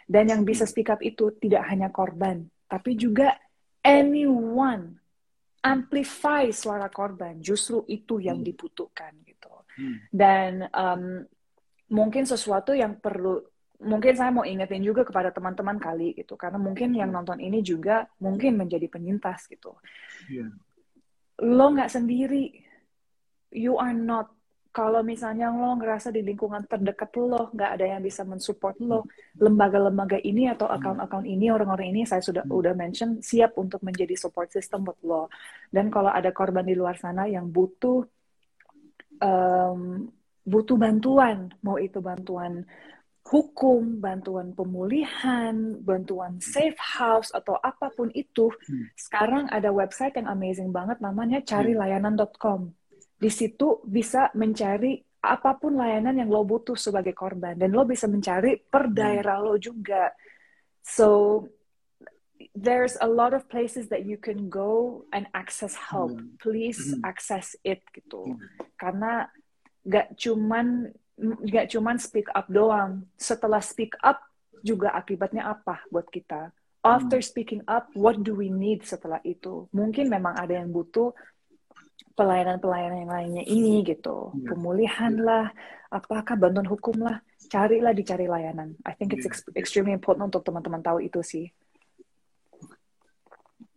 [0.05, 3.33] dan yang bisa speak up itu tidak hanya korban tapi juga
[3.81, 4.93] anyone
[5.65, 8.47] amplify suara korban justru itu yang hmm.
[8.53, 9.97] dibutuhkan gitu hmm.
[10.13, 11.25] dan um,
[11.89, 13.39] mungkin sesuatu yang perlu
[13.77, 18.09] mungkin saya mau ingetin juga kepada teman-teman kali gitu karena mungkin yang nonton ini juga
[18.17, 19.77] mungkin menjadi penyintas gitu.
[20.29, 20.49] Yeah.
[21.37, 22.65] lo nggak sendiri.
[23.53, 24.33] You are not.
[24.73, 28.99] Kalau misalnya lo ngerasa di lingkungan terdekat lo nggak ada yang bisa mensupport lo
[29.37, 34.49] lembaga-lembaga ini atau account-account ini orang-orang ini saya sudah udah mention siap untuk menjadi support
[34.49, 35.29] system buat lo.
[35.69, 38.05] Dan kalau ada korban di luar sana yang butuh
[39.21, 40.09] um,
[40.47, 42.65] butuh bantuan mau itu bantuan
[43.27, 48.95] hukum, bantuan pemulihan, bantuan safe house atau apa pun itu, hmm.
[48.95, 52.71] sekarang ada website yang amazing banget namanya carilayanan.com.
[53.19, 58.07] Di situ bisa mencari apa pun layanan yang lo butuh sebagai korban dan lo bisa
[58.07, 58.95] mencari per hmm.
[58.95, 60.15] daerah lo juga.
[60.87, 61.43] So
[62.55, 66.15] there's a lot of places that you can go and access help.
[66.15, 66.39] Hmm.
[66.39, 67.03] Please hmm.
[67.03, 68.39] access it gitu.
[68.79, 69.27] Karena
[69.83, 73.05] gak cuman nggak cuman speak up doang.
[73.17, 74.21] Setelah speak up
[74.61, 76.53] juga akibatnya apa buat kita?
[76.85, 77.27] After hmm.
[77.27, 79.65] speaking up, what do we need setelah itu?
[79.73, 81.11] Mungkin memang ada yang butuh
[82.15, 84.31] pelayanan-pelayanan yang lainnya ini gitu.
[84.33, 84.53] Yeah.
[84.53, 85.25] Pemulihan yeah.
[85.25, 85.45] lah,
[85.91, 88.77] apakah bantuan hukum lah, carilah dicari layanan.
[88.85, 89.57] I think it's yeah.
[89.57, 91.45] extremely important untuk teman-teman tahu itu sih.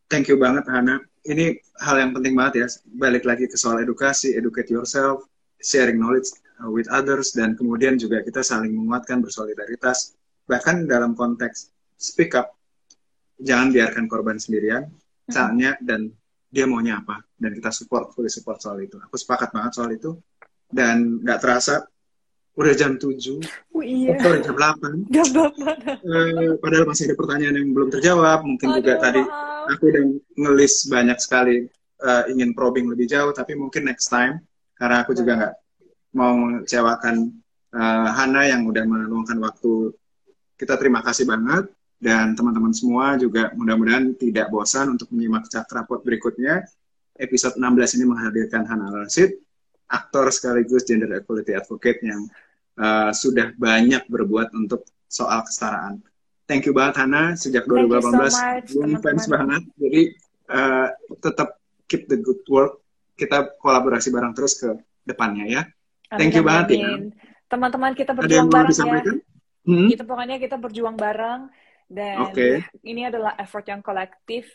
[0.07, 1.01] Thank you banget Hana.
[1.23, 2.69] Ini hal yang penting banget ya.
[2.99, 5.23] Balik lagi ke soal edukasi, educate yourself,
[5.63, 10.13] sharing knowledge Uh, with others dan kemudian juga kita saling menguatkan bersolidaritas.
[10.45, 12.53] Bahkan dalam konteks speak up
[13.41, 14.85] jangan biarkan korban sendirian
[15.25, 16.13] saatnya dan
[16.53, 19.01] dia maunya apa dan kita support fully support soal itu.
[19.01, 20.21] Aku sepakat banget soal itu.
[20.69, 21.81] Dan nggak terasa
[22.61, 23.09] udah jam 7
[23.73, 24.21] oh, iya.
[24.21, 25.49] atau jam 8 jam 8
[26.05, 29.23] uh, padahal masih ada pertanyaan yang belum terjawab mungkin Aduh, juga tadi
[29.71, 30.05] aku udah
[30.35, 31.57] ngelis banyak sekali
[32.05, 34.45] uh, ingin probing lebih jauh tapi mungkin next time
[34.77, 35.55] karena aku juga nggak
[36.15, 37.31] mau mengecewakan
[37.75, 39.95] uh, Hana yang udah meluangkan waktu
[40.59, 46.65] kita terima kasih banget dan teman-teman semua juga mudah-mudahan tidak bosan untuk menyimak Cakrapot berikutnya
[47.21, 49.37] episode 16 ini menghadirkan Hana Rashid
[49.91, 52.31] aktor sekaligus gender equality advocate yang
[52.79, 55.99] uh, sudah banyak berbuat untuk soal kesetaraan.
[56.47, 59.63] Thank you banget Hana sejak 2018 so fans banget.
[59.79, 60.03] Jadi
[60.51, 60.89] uh,
[61.19, 61.59] tetap
[61.91, 62.79] keep the good work.
[63.19, 64.71] Kita kolaborasi bareng terus ke
[65.03, 65.63] depannya ya.
[66.19, 66.99] Thank you banget ya.
[67.51, 69.03] Teman-teman kita berjuang bareng ya.
[69.67, 69.89] Hmm?
[69.93, 71.51] Itu pokoknya kita berjuang bareng
[71.91, 72.65] dan okay.
[72.87, 74.47] ini adalah effort yang kolektif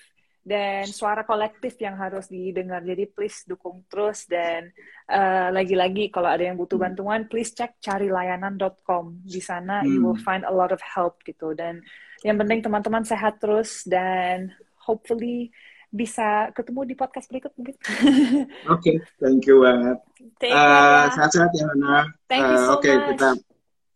[0.45, 2.85] dan suara kolektif yang harus didengar.
[2.85, 4.69] Jadi please dukung terus dan
[5.09, 6.85] uh, lagi-lagi kalau ada yang butuh hmm.
[6.85, 9.25] bantuan, please cek carilayanan.com.
[9.25, 9.89] Di sana hmm.
[9.89, 10.21] you will hmm.
[10.21, 11.57] find a lot of help gitu.
[11.57, 11.81] Dan
[12.21, 15.49] yang penting teman-teman sehat terus dan hopefully
[15.95, 17.75] bisa ketemu di podcast berikut mungkin.
[17.79, 19.97] Oke, okay, thank you banget.
[20.43, 22.11] Uh, sehat-sehat ya Hana.
[22.27, 23.29] Thank you so Oke, okay, kita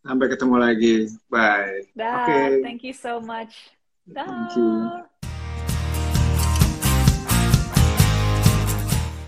[0.08, 0.96] sampai ketemu lagi.
[1.28, 1.92] Bye.
[1.92, 2.08] Oke.
[2.24, 2.48] Okay.
[2.64, 3.76] Thank you so much.
[4.08, 5.04] Thank you.